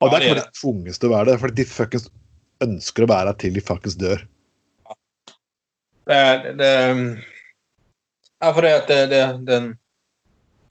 [0.00, 2.08] Og det er ikke ikke de tvunges til å være det, fordi de fuckings
[2.64, 4.24] ønsker å være her til de fuckings dør.
[6.06, 6.20] Det,
[6.58, 6.72] det
[8.44, 9.58] Ja, for det det, det, det,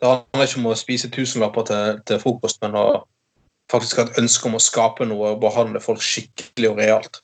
[0.01, 2.86] det handler ikke om å spise tusenlapper til, til frokost, men å
[3.74, 7.22] faktisk ha et ønske om å skape noe og behandle folk skikkelig og realt.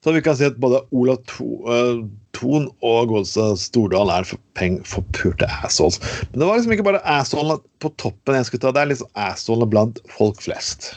[0.00, 1.98] Så vi kan si at både Ola eh,
[2.36, 6.00] Thon og Gålstad Stordal er for peng forpurte assholes.
[6.30, 9.10] Men det var liksom ikke bare assholene på toppen jeg skulle ta, det er liksom
[9.20, 10.94] assholene blant folk flest.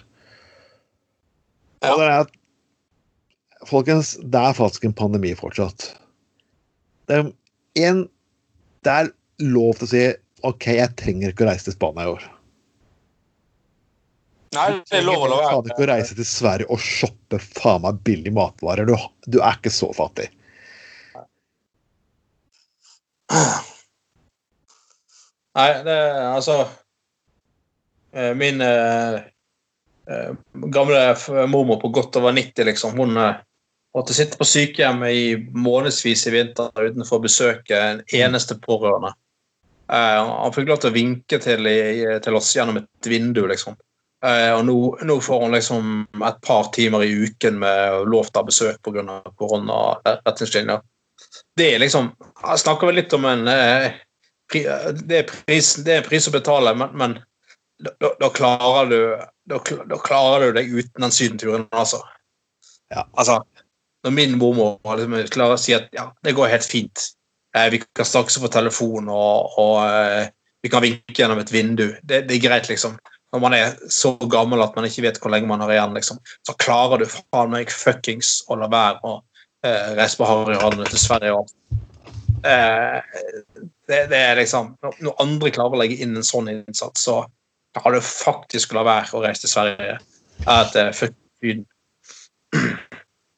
[1.83, 2.39] Og det er at
[3.63, 5.85] Folkens, det er faktisk en pandemi fortsatt.
[7.07, 7.29] Det er
[7.79, 8.05] en
[8.83, 10.03] Det er lov til å si
[10.43, 12.23] OK, jeg trenger ikke å reise til Spania i år.
[14.53, 17.39] Nei, det er lov å la Du trenger ikke å reise til Sverige og shoppe
[17.41, 18.89] faen meg billig matvarer.
[18.89, 18.97] Du,
[19.31, 20.27] du er ikke så fattig.
[25.53, 25.95] Nei, det
[26.27, 26.57] altså
[28.13, 29.23] eh, Min eh,
[30.11, 30.31] eh,
[30.75, 31.01] gamle
[31.49, 33.41] mormor på godt over 90, liksom, hun eh,
[33.93, 35.23] måtte sitte på sykehjem i
[35.53, 39.13] månedsvis i vinter uten å få besøke en eneste pårørende.
[39.91, 43.75] Uh, han fikk lov til å vinke til, i- til oss gjennom et vindu, liksom.
[44.25, 45.89] Uh, og nå, nå får hun liksom
[46.23, 49.19] et par timer i uken med lov til å ha besøk pga.
[49.37, 50.81] koronaretningslinjer.
[51.57, 53.91] Det er liksom Jeg snakker vel litt om en uh,
[54.51, 54.63] pri,
[55.03, 57.17] det, er pris, det er en pris å betale, men, men
[57.83, 58.97] da, da- da klarer du
[59.51, 59.59] da,
[59.91, 61.99] da klarer du deg uten den sydenturen, altså.
[62.93, 63.03] Ja.
[63.19, 63.41] Altså,
[64.03, 67.09] når min mormor liksom klarer å si at ja, det går helt fint,
[67.55, 70.31] eh, vi kan snakke på telefon og, og eh,
[70.63, 72.97] vi kan vinke gjennom et vindu, det, det er greit, liksom.
[73.33, 76.19] Når man er så gammel at man ikke vet hvor lenge man har igjen, liksom,
[76.45, 79.15] så klarer du faen meg fuckings å la være å
[79.65, 81.49] eh, reise på Harryhallen til Sverige og
[82.47, 82.99] eh,
[83.87, 87.23] det, det er liksom Når andre klarer å legge inn en sånn innsats, så
[87.75, 89.97] har du faktisk la være å reise til Sverige.
[90.49, 90.91] At uh.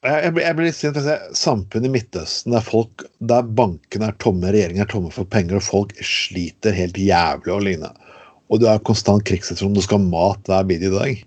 [0.06, 0.98] Jeg, jeg, blir- litt sint
[1.36, 5.64] samfunnet i Midtøsten der folk, der bankene er tomme, regjeringen er tomme for penger, og
[5.66, 8.12] folk sliter helt jævlig og lignende.
[8.52, 11.24] Og du er konstant krigssituasjon, du skal ha mat hver bidige dag.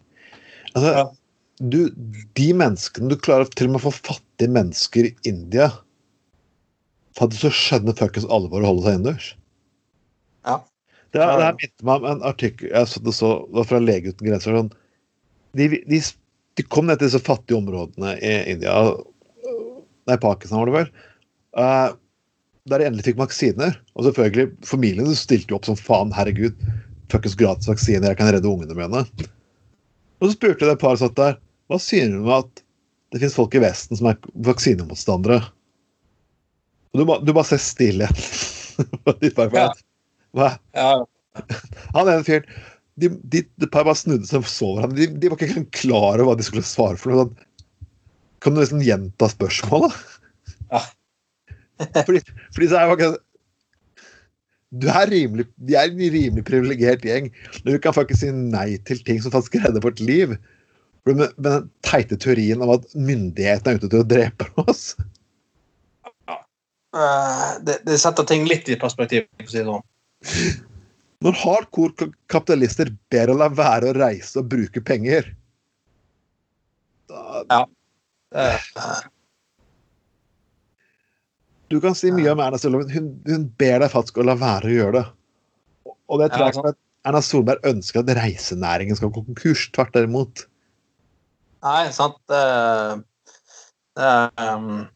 [0.71, 1.03] Altså, Ja.
[1.59, 1.89] du,
[2.39, 5.71] de menneskene Du klarer til og med å få fattige mennesker i India
[7.17, 9.29] for at du så skjønne fuckings alvor og holde seg innendørs.
[10.47, 10.59] Ja.
[11.11, 13.79] Det, det her minnet meg om en artikkel jeg så det så, det var fra
[13.83, 14.55] Lege uten grenser.
[14.55, 14.71] Sånn,
[15.57, 15.99] de, de,
[16.59, 18.75] de kom ned til disse fattige områdene i India
[20.09, 20.87] Nei, Pakistan var det vel.
[21.61, 21.89] eh,
[22.69, 23.75] der de endelig fikk vaksiner.
[23.95, 26.11] Og selvfølgelig, familiene stilte jo opp som faen.
[26.13, 26.57] Herregud,
[27.13, 29.03] fuckings gratis vaksiner, jeg kan redde ungene mine.
[30.19, 31.37] Og så spurte det paret satt der
[31.69, 32.63] hva sier du om at
[33.13, 34.17] det finnes folk i Vesten som er
[34.49, 35.39] vaksinemotstandere.
[36.93, 38.25] Og du, ba, du bare ser stillheten.
[39.53, 39.69] Ja.
[40.33, 40.49] hva?
[40.77, 40.91] Ja,
[41.93, 42.45] Han ene fyren
[42.99, 44.99] de, de, de bare snudde seg og så hverandre.
[44.99, 47.13] De, de var ikke engang klar over hva de skulle svare for.
[47.13, 47.25] noe.
[47.27, 47.87] Sånn,
[48.43, 49.95] kan du liksom gjenta spørsmålet?
[50.69, 50.83] Ja.
[52.05, 52.21] fordi,
[52.55, 53.25] fordi så er det faktisk
[54.69, 57.31] du er rimelig, De er en rimelig privilegert gjeng
[57.63, 60.35] når du kan faktisk si nei til ting som faktisk redder vårt liv.
[61.07, 64.91] Med, med den teite teorien om at myndighetene er ute til å drepe oss.
[66.29, 66.37] Ja.
[67.65, 69.25] det, det setter ting litt i perspektiv.
[69.39, 69.87] for å si det sånn.
[71.25, 75.33] Når hardcore kapitalister ber å la være å reise og bruke penger
[77.09, 77.65] da, Ja.
[81.69, 84.35] Du kan si mye om Erna Solberg, men hun, hun ber deg faktisk å la
[84.37, 85.03] være å gjøre det.
[86.09, 89.67] Og det tror jeg ikke at Erna Solberg ønsker at reisenæringen skal gå konkurs.
[89.75, 90.45] Tvert derimot.
[91.65, 92.97] nei, sant uh,
[93.99, 94.87] uh, um,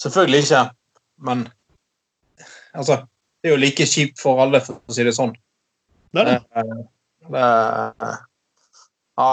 [0.00, 0.62] Selvfølgelig ikke,
[1.24, 1.46] men
[2.76, 2.98] altså
[3.46, 5.30] Det er jo like kjipt for alle, for å si det sånn.
[6.10, 6.38] Det er det.
[6.58, 6.80] Eh,
[7.30, 7.42] det,
[9.22, 9.28] ja,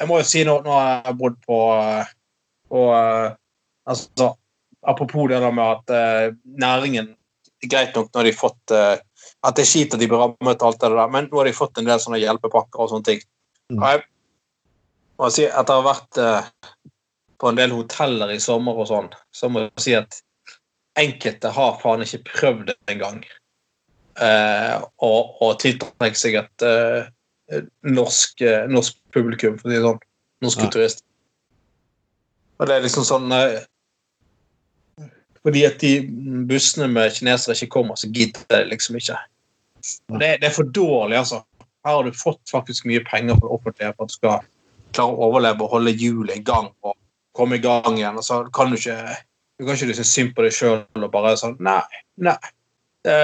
[0.00, 2.10] jeg må jo si noe nå har jeg bodd på og
[2.66, 3.30] på eh,
[3.86, 4.34] altså,
[4.82, 7.14] Apropos det der med at eh, næringen
[7.62, 8.98] Greit nok når de har fått eh,
[9.46, 11.56] At det er kjipt at de blir rammet, alt det der, men nå har de
[11.56, 13.20] fått en del sånne hjelpepakker og sånne ting.
[13.70, 13.78] Mm.
[13.78, 14.04] Og jeg
[15.18, 16.48] må si, Etter å ha vært eh,
[17.38, 20.18] på en del hoteller i sommer og sånn, så må jeg si at
[20.98, 23.22] enkelte har faen ikke prøvd engang.
[24.18, 29.84] Eh, og, og tiltrekke seg et eh, norsk, eh, norsk publikum, for å si det
[29.86, 30.00] sånn.
[30.44, 30.70] Norske Ja.
[30.74, 31.04] turister.
[32.58, 33.60] Og det er liksom sånn eh,
[35.46, 35.92] Fordi at de
[36.50, 39.16] bussene med kinesere ikke kommer, så gidder de liksom ikke.
[40.18, 41.38] Det, det er for dårlig, altså.
[41.86, 44.40] Her har du fått faktisk mye penger fra det offentlige for at du skal
[44.96, 46.96] klare å overleve og holde hjulet i gang og
[47.38, 48.18] komme i gang igjen.
[48.18, 48.98] Og så kan du ikke
[49.58, 51.80] du kan ikke synes synd på deg sjøl og bare sånn Nei,
[52.22, 52.36] nei.
[53.06, 53.16] Det,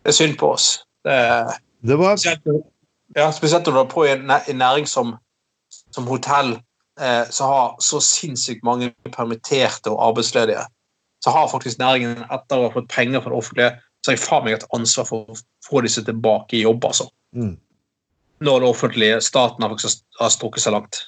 [0.00, 0.70] det er synd på oss.
[1.04, 1.16] Det
[1.84, 2.66] Det var spesielt,
[3.16, 5.14] ja, spesielt når du er på i en en næring som,
[5.92, 6.58] som hotell,
[7.00, 10.64] eh, som har så sinnssykt mange permitterte og arbeidsledige.
[11.24, 14.24] Så har faktisk næringen, etter å ha fått penger fra det offentlige, så har jeg
[14.24, 17.10] faen meg et ansvar for å få disse tilbake i jobb, altså.
[17.36, 17.56] mm.
[18.40, 21.02] Når det offentlige, staten, har faktisk har strukket seg langt.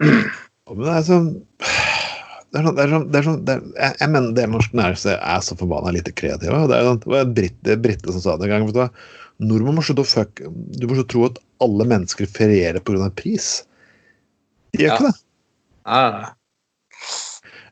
[0.00, 1.28] Men det er sånn
[2.52, 4.44] det er sånn, det er sånn, det er sånn det er, jeg, jeg mener det
[4.48, 6.60] norske næringslivet er så forbanna lite kreative.
[6.70, 8.68] Det, er, sånn- det var en britte, som sa det en gang.
[8.70, 10.40] vet du Nordmenn må slutte å fuck
[10.80, 13.10] Du må slutte tro at alle mennesker ferierer pga.
[13.14, 13.64] pris.
[14.72, 14.96] De gjør Ja.
[14.96, 15.18] ikke det.
[15.86, 16.32] Ja,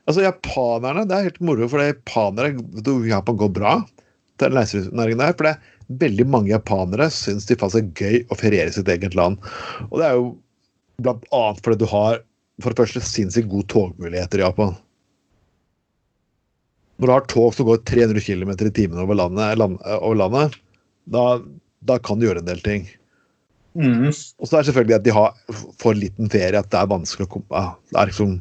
[0.07, 3.73] Altså, japanerne Det er helt moro, for japanere vet du, Japan går bra.
[4.39, 5.33] Det er reiselivsnæringen der.
[5.35, 8.87] For det er veldig mange japanere syns de faktisk er gøy å feriere i sitt
[8.87, 9.37] eget land.
[9.91, 10.37] Og det er jo
[11.03, 12.21] blant annet fordi du har
[12.63, 14.75] for det første sinnssykt gode togmuligheter i Japan.
[16.97, 20.57] Når du har tog som går 300 km i timen over landet, land, over landet
[21.13, 21.37] da,
[21.85, 22.87] da kan du gjøre en del ting.
[23.77, 24.09] Mm.
[24.09, 25.35] Og så er det selvfølgelig at de har
[25.77, 28.37] for liten ferie, at det er vanskelig å komme ja, det er liksom,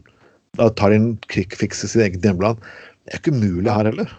[0.56, 2.62] Da tar de en krikkfiks i sitt eget hjemland.
[3.04, 4.14] Det er ikke umulig her heller.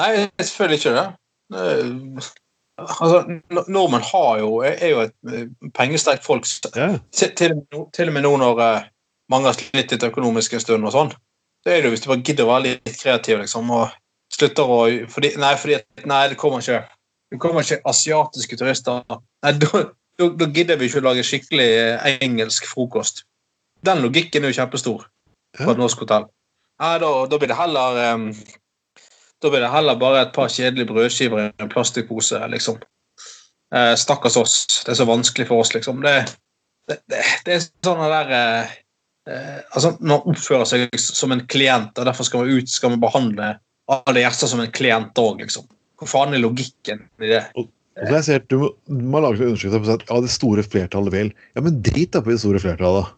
[0.00, 2.30] Nei, selvfølgelig ikke det.
[2.80, 3.20] Altså,
[3.68, 6.46] Nordmenn har jo, er jo et eh, pengesterkt folk.
[6.76, 6.92] Ja.
[7.12, 8.88] Til, til, og med nå- når eh,
[9.30, 11.12] mange har slitt litt økonomisk en stund, og sånn,
[11.64, 13.92] så er det jo hvis du bare gidder å være litt kreativ liksom, og
[14.32, 14.80] slutter å
[15.12, 15.78] fordi, Nei, fordi,
[16.08, 16.80] nei, det kommer ikke
[17.30, 19.04] det kommer ikke asiatiske turister.
[19.44, 19.84] Nei, Da,
[20.18, 23.22] da, da gidder vi ikke å lage skikkelig eh, engelsk frokost.
[23.86, 25.06] Den logikken er jo kjempestor
[25.56, 26.26] på et norsk hotell.
[26.80, 28.24] Nei, da, da blir det heller em,
[29.40, 32.78] da blir det heller bare et par kjedelige brødskiver i en plastikkpose, liksom.
[33.74, 34.54] Eh, stakkars oss.
[34.84, 36.02] Det er så vanskelig for oss, liksom.
[36.04, 36.14] Det,
[36.90, 38.76] det, det, det er sånn der eh,
[39.30, 43.04] eh, altså, Man oppfører seg som en klient, og derfor skal man ut skal man
[43.04, 43.52] behandle
[43.90, 45.68] alle gjester som en klient òg, liksom.
[46.00, 47.44] Hvor faen er logikken i det?
[47.60, 47.70] Og
[48.00, 48.68] og jeg ser, du, må,
[49.12, 51.32] må lage en undersøkelse på at ja, det store flertallet vil.
[51.56, 53.10] Ja, men drit da på det store flertallet.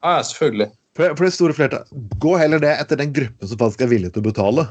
[0.00, 0.70] Ja, ja, selvfølgelig.
[0.96, 1.90] For, for det store flertallet,
[2.22, 4.64] Gå heller det etter den gruppen som faktisk er villig til å betale.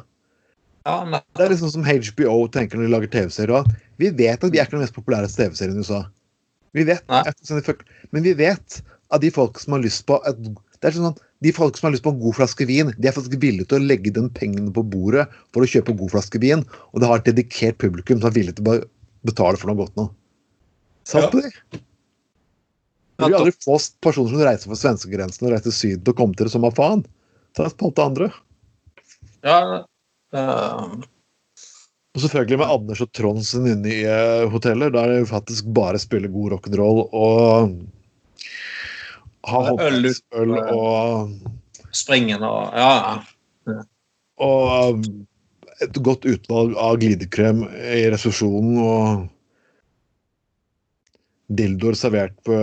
[0.89, 1.21] Ja.
[1.37, 3.67] Det er liksom som HBO tenker når de lager TV-serier.
[4.01, 6.03] Vi vet at vi er ikke den mest populære TV-serien i USA.
[6.77, 7.03] Vi vet,
[8.11, 10.37] Men vi vet at de folk som har lyst på et,
[10.79, 13.15] det er sånn de folk som har lyst på en god flaske vin, de er
[13.15, 15.25] faktisk villige til å legge den pengene på bordet
[15.55, 18.35] for å kjøpe en god flaske vin, og det har et dedikert publikum som er
[18.35, 18.79] villig til å
[19.27, 20.09] betale for noe godt nå.
[21.07, 21.41] Sant Ja.
[21.41, 21.79] det?
[23.19, 26.35] Du vil aldri få personer som reiser for svenskegrensen og reiser til Syden og kommer
[26.35, 27.05] til det som av faen.
[27.55, 28.29] Ta på alt det andre.
[29.43, 29.85] Ja,
[30.33, 30.83] eh,
[32.15, 36.57] Og selvfølgelig med Anders og Trondsen inne nye hoteller, der de faktisk bare spiller god
[36.57, 37.73] rock'n'roll og
[39.49, 41.33] har håndverksøl og,
[41.95, 42.91] Springende og Ja,
[43.67, 43.81] ja.
[44.45, 45.03] og um,
[45.81, 49.27] et godt utvalg av glidekrem i resepsjonen og
[51.49, 52.53] dildoer servert på,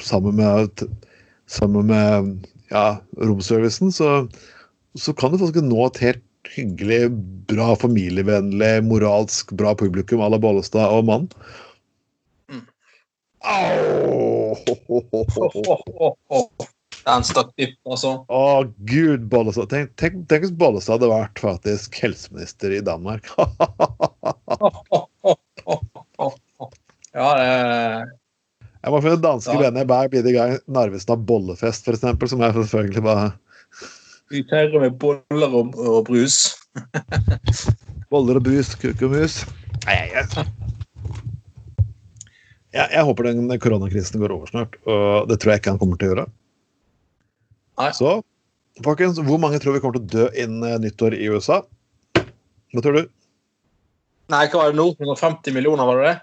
[0.00, 0.86] sammen med
[1.48, 4.28] sammen med ja, romservicen, så,
[4.94, 6.24] så kan du faktisk nå et helt
[6.54, 7.10] hyggelig,
[7.50, 11.28] bra, familievennlig, moralsk bra publikum à la Bollestad og mann.
[12.50, 12.64] Mm.
[13.44, 14.56] Au!
[14.88, 16.42] Ho, ho, ho.
[17.08, 18.14] Den stakk dypt, altså.
[18.28, 18.42] Å,
[18.90, 19.70] gud, Bollestad.
[19.72, 23.28] Tenk, tenk, tenk hvis Bollestad hadde vært faktisk helseminister i Danmark.
[27.18, 27.46] Ja, det
[28.84, 29.60] Jeg må finne danske Ja.
[29.64, 33.32] venner hver bidige gang Narvestad bollefest, eksempel, som jeg selvfølgelig bare
[34.28, 36.58] Vi feirer med boller og, og brus.
[38.12, 39.40] boller og brus, kuk og mus.
[39.86, 40.26] Nei, jeg,
[42.76, 46.00] jeg, jeg håper den koronakrisen går over snart, og det tror jeg ikke han kommer
[46.00, 46.26] til å gjøre.
[47.80, 47.90] Nei.
[47.96, 48.18] Så,
[48.84, 51.62] folkens, hvor mange tror vi kommer til å dø innen eh, nyttår i USA?
[52.18, 53.04] Hva tror du?
[54.28, 54.90] Nei, hva var det nå?
[54.98, 56.16] 150 millioner, var det det?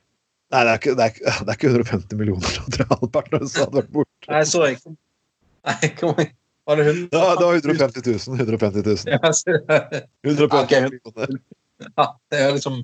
[0.54, 2.64] Nei, det er ikke, det er det er ikke 150 millioner.
[2.94, 4.30] Halvparten av USA hadde vært borte.
[4.30, 4.82] Nei, så jeg.
[5.66, 6.36] Nei, kom igjen.
[6.66, 7.10] Var det 100?
[7.12, 8.40] Ja, det var 150 000.
[8.40, 8.98] 150 000.
[9.06, 9.20] Ja,
[10.26, 10.72] 150 Ok.
[10.72, 11.38] millioner.
[11.98, 12.80] ja, det er liksom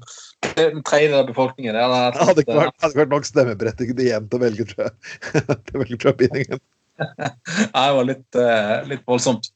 [0.57, 1.73] en tredjedel av befolkningen.
[1.73, 4.83] Det hadde Det ikke vært- hadde ikke vært nok stemmeberettigede igjen til å velge, tror
[4.85, 4.93] jeg.
[5.65, 6.61] til å velge Trump-bindingen.
[7.01, 7.31] Nei,
[7.87, 9.49] det var litt, eh, litt voldsomt.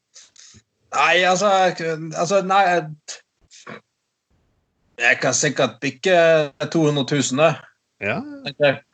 [0.95, 1.49] Nei, altså,
[2.15, 2.63] altså Nei
[4.97, 6.15] Jeg kan sikkert bikke
[6.71, 7.51] 200 000, det.
[8.05, 8.21] Ja.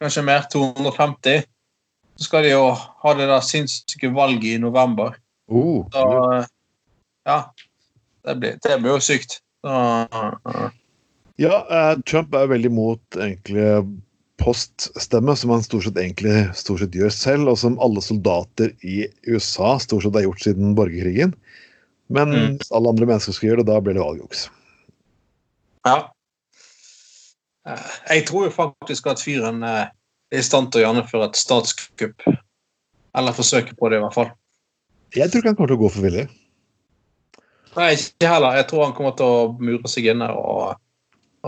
[0.02, 0.48] Kanskje mer.
[0.50, 1.44] 250.
[2.22, 5.16] Så skal de jo ha det der sinnssyke valget i november.
[5.50, 6.46] Oh, Så
[7.26, 7.40] ja.
[8.22, 9.40] Det blir, det blir jo sykt.
[9.66, 10.68] Så, uh.
[11.42, 13.66] ja, eh, Trump er veldig mot egentlig
[14.42, 19.08] poststemme, som han stort sett egentlig stort sett gjør selv, og som alle soldater i
[19.26, 21.34] USA stort sett har gjort siden borgerkrigen.
[22.14, 22.60] Men Mm.
[22.70, 24.50] alle andre mennesker skal gjøre det, da blir det valgjuks.
[25.86, 25.98] ja.
[27.66, 29.90] Eh, Jeg tror jo faktisk at fyren eh,
[30.32, 32.28] i stand til å gjennomføre et statskupp.
[33.18, 34.32] Eller forsøke på det, i hvert fall.
[35.16, 36.28] Jeg tror ikke han kommer til å gå for villig.
[37.76, 38.56] Nei, ikke heller.
[38.60, 40.80] Jeg tror han kommer til å mure seg inne og,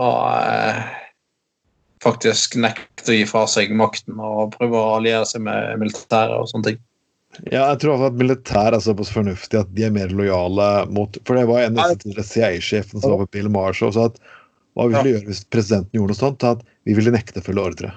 [0.00, 0.82] og eh,
[2.04, 6.50] faktisk nekte å gi fra seg makten og prøve å alliere seg med militæret og
[6.52, 6.82] sånne ting.
[7.50, 11.16] Ja, jeg tror også at militær er såpass fornuftig at de er mer lojale mot
[11.26, 14.20] For det var en av CIA-sjefen som var på Bill Marshall og sa at
[14.74, 15.02] hva vi ja.
[15.08, 17.90] gjøre hvis presidenten gjorde noe sånt, at vi ville nekte å følge ordre.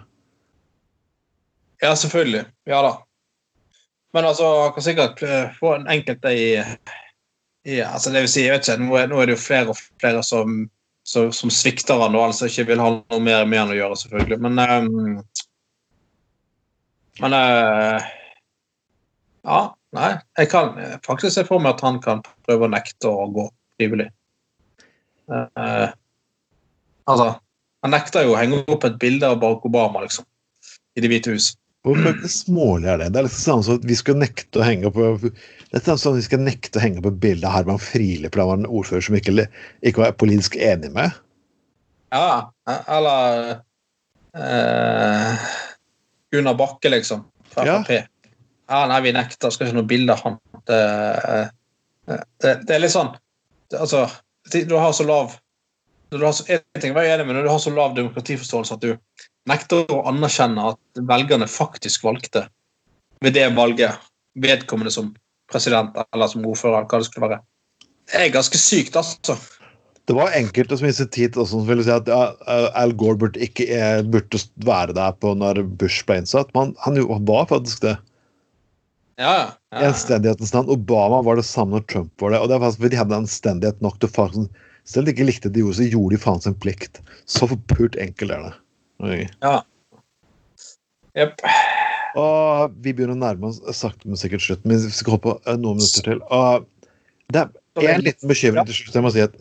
[1.82, 2.46] Ja, selvfølgelig.
[2.66, 2.94] Ja da.
[4.14, 6.48] Men altså, han kan sikkert eh, få en enkelte i,
[7.68, 9.74] i altså det vil si, jeg vet ikke, nå er, nå er det jo flere
[9.74, 10.64] og flere som,
[11.06, 14.00] som, som svikter han og altså ikke vil ha noe mer med han å gjøre,
[14.04, 14.40] selvfølgelig.
[14.48, 15.20] Men um,
[17.22, 18.02] Men uh,
[19.48, 19.60] Ja,
[19.98, 20.12] nei.
[20.38, 20.76] Jeg kan
[21.06, 23.48] faktisk se for meg at han kan prøve å nekte å gå
[23.78, 24.10] frivillig.
[25.28, 25.90] Uh,
[27.06, 27.36] altså
[27.84, 30.26] Han nekter jo å henge opp et bilde av Barack Obama, liksom.
[30.98, 31.52] I Det hvite hus.
[31.86, 33.12] Hvor smålig er det?
[33.14, 35.06] Det er liksom sånn som at vi skal nekte å henge på
[35.72, 38.42] det er sånn at vi skal nekte å henge på bildet av Herman Friele, for
[38.42, 39.48] han var en ordfører som ikke,
[39.84, 41.16] ikke var politisk enig med.
[42.16, 42.52] Ja,
[42.88, 43.58] eller
[44.32, 45.50] eh,
[46.32, 47.26] Gunnar Bakke, liksom.
[47.52, 47.82] Fra Ja.
[47.84, 48.08] Frp.
[48.68, 49.52] Ja, nei, vi nekter.
[49.52, 50.40] Skal ikke ha noe bilde av han.
[50.68, 50.80] Det,
[51.36, 53.14] eh, det, det er litt sånn
[53.76, 54.06] Altså,
[54.48, 55.34] du har så lav
[56.10, 58.78] du har så, en ting var jeg enig med, når du har så lav demokratiforståelse
[58.78, 58.94] at du
[59.48, 62.48] nekter å anerkjenne at velgerne faktisk valgte
[63.24, 63.98] ved det valget
[64.38, 65.14] vedkommende som
[65.52, 67.40] president eller som ordfører, hva det skulle være.
[68.08, 69.38] Det er ganske sykt, altså.
[70.08, 72.08] Det var enkelte som i sin tid også som ville si at
[72.80, 76.54] Al Gore burde ikke eh, burde være der på når Bush ble innsatt.
[76.56, 77.98] Men han, han var faktisk det.
[79.20, 79.82] Ja, ja.
[79.82, 80.72] I anstendighetens navn.
[80.72, 82.40] Obama var det samme når Trump var det.
[82.40, 85.50] Og det faktisk fordi de hadde anstendighet nok til faktisk Selv om de ikke likte
[85.50, 87.02] det de gjorde, så gjorde de faen sin plikt.
[87.28, 88.54] Så forpult enkelt er det.
[89.06, 89.28] Oi.
[91.18, 91.44] Jepp.
[92.18, 94.72] Og vi begynner å nærme oss sakte, men sikkert slutten.
[94.72, 96.22] Men vi skal holde på eh, noen minutter til.
[96.34, 96.66] Og
[97.34, 98.98] det er en liten bekymring til slutt.
[98.98, 99.38] Jeg må si at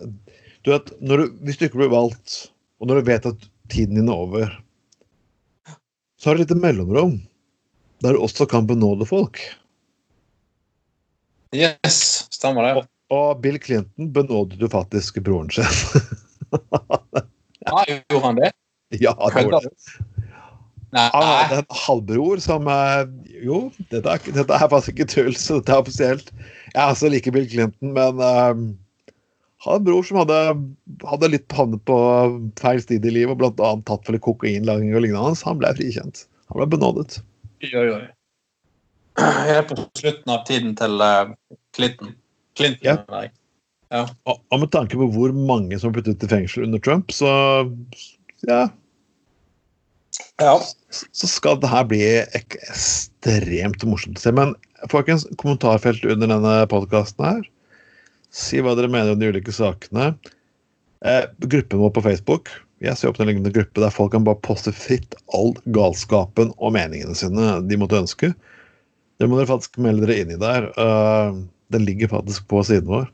[0.67, 1.15] du vet, du,
[1.47, 2.51] Hvis du ikke blir valgt,
[2.83, 4.53] og når du vet at tiden din er over,
[6.19, 7.17] så har du et lite mellomrom
[8.05, 9.41] der du også kan benåde folk.
[11.57, 12.85] Yes, stemmer det.
[13.15, 15.65] Og Bill Clinton benådet jo faktisk broren sin.
[17.67, 18.53] Ja, gjorde han det?
[19.05, 19.71] ja, det var det.
[20.97, 23.05] Han hadde en halvbror som eh,
[23.45, 26.31] Jo, dette er, dette er faktisk ikke tull, så dette er offisielt.
[26.73, 28.67] Jeg er altså like Bill Clinton, men um,
[29.65, 30.39] hadde en bror som hadde,
[31.11, 31.97] hadde litt havnet på
[32.61, 35.37] feil sted i livet, og annet tatt for litt kokainlagring og lignende.
[35.37, 36.25] Så han ble frikjent.
[36.53, 37.19] Han ble benådet.
[37.67, 38.05] Oi, oi.
[39.17, 41.35] Jeg er på slutten av tiden til uh,
[41.77, 42.15] Clinton.
[42.57, 43.01] Clinton, Ja.
[43.13, 43.27] nei.
[43.95, 47.29] Og, og med tanke på hvor mange som ble puttet i fengsel under Trump, så
[48.45, 48.69] ja,
[50.41, 50.61] Ja.
[51.13, 52.03] så skal det her bli
[52.37, 54.33] ekstremt morsomt å se.
[54.37, 54.55] Men
[54.93, 57.45] folkens, kommentarfelt under denne podkasten her
[58.37, 60.11] Si hva dere mener om de ulike sakene.
[61.07, 62.51] Eh, gruppen vår på Facebook.
[62.85, 66.75] Jeg ser opp en lignende gruppe der folk kan bare poste fritt all galskapen og
[66.77, 68.35] meningene sine de måtte ønske.
[69.17, 70.69] Det må dere faktisk melde dere inn i der.
[70.77, 71.39] Uh,
[71.73, 73.09] den ligger faktisk på siden vår.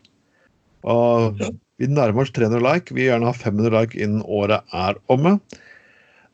[0.90, 1.38] Og
[1.80, 2.92] vi nærmer oss 300 like.
[2.92, 5.38] Vi vil gjerne ha 500 like innen året er omme.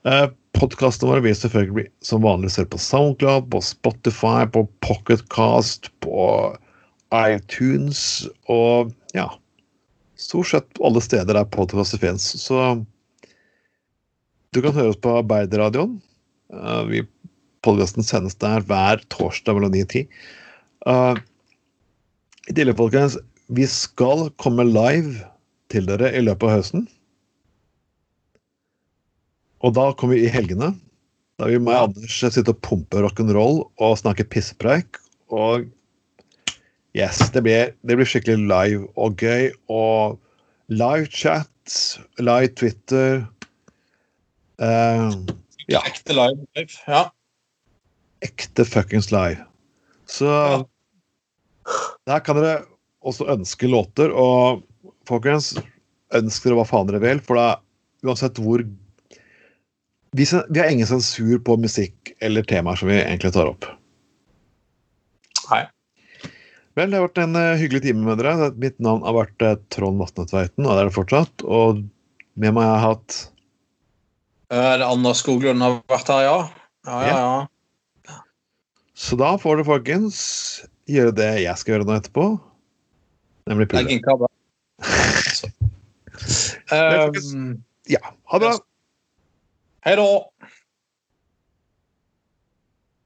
[0.09, 0.28] Eh,
[0.59, 6.24] Podkastene våre vil selvfølgelig bli som vanlig se på SoundCloud, på Spotify, på Pocketcast, på
[7.14, 8.01] iTunes
[8.53, 9.30] og ja
[10.18, 12.24] Stort sett alle steder der podkaster fins.
[12.43, 12.59] Så
[14.51, 16.01] du kan høre oss på Arbeiderradioen.
[16.51, 17.07] Eh,
[17.62, 20.03] Podkasten sendes der hver torsdag mellom 9 og 10.
[20.89, 21.14] Uh,
[22.51, 23.14] I tillegg, folkens,
[23.49, 25.24] vi skal komme live
[25.72, 26.84] til dere i løpet av høsten.
[29.64, 30.72] Og da kommer vi i helgene.
[31.38, 35.01] Da vil meg og Anders sitte og pumpe rock'n'roll og snakke pissepreik.
[35.34, 35.66] Og
[36.96, 39.51] yes, det blir, det blir skikkelig live og gøy.
[39.72, 40.18] Og
[40.70, 41.49] live chat,
[42.20, 43.26] live Twitter
[44.59, 45.14] Uh,
[45.68, 45.82] Ja.
[45.86, 46.46] Ekte live.
[46.88, 47.11] Ja.
[48.24, 49.44] ekte fuckings live.
[50.07, 50.64] Så
[52.09, 52.64] der kan dere
[53.07, 54.64] også ønske låter, og
[55.09, 55.55] folkens,
[56.16, 57.49] ønsk dere hva faen dere vil, for da
[58.07, 58.62] uansett hvor
[60.16, 63.66] vi, vi har ingen sensur på musikk eller temaer som vi egentlig tar opp.
[65.51, 65.64] Nei.
[66.78, 68.53] Vel, det har vært en eh, hyggelig time med dere.
[68.61, 71.44] Mitt navn har vært eh, Trond Vatne Tveiten, og det er det fortsatt.
[71.44, 71.82] Og
[72.38, 73.18] med meg har jeg hatt
[74.55, 76.38] Er det Anna Skoglund har vært her, ja.
[76.88, 78.18] Ja, ja, ja.
[78.99, 80.20] Så da får dere, folkens,
[80.90, 82.28] gjøre det jeg skal gjøre nå etterpå,
[83.49, 83.90] nemlig pulle.
[83.90, 84.05] inn
[86.68, 88.53] Um, Ja, ha det.
[89.86, 90.09] Hei da!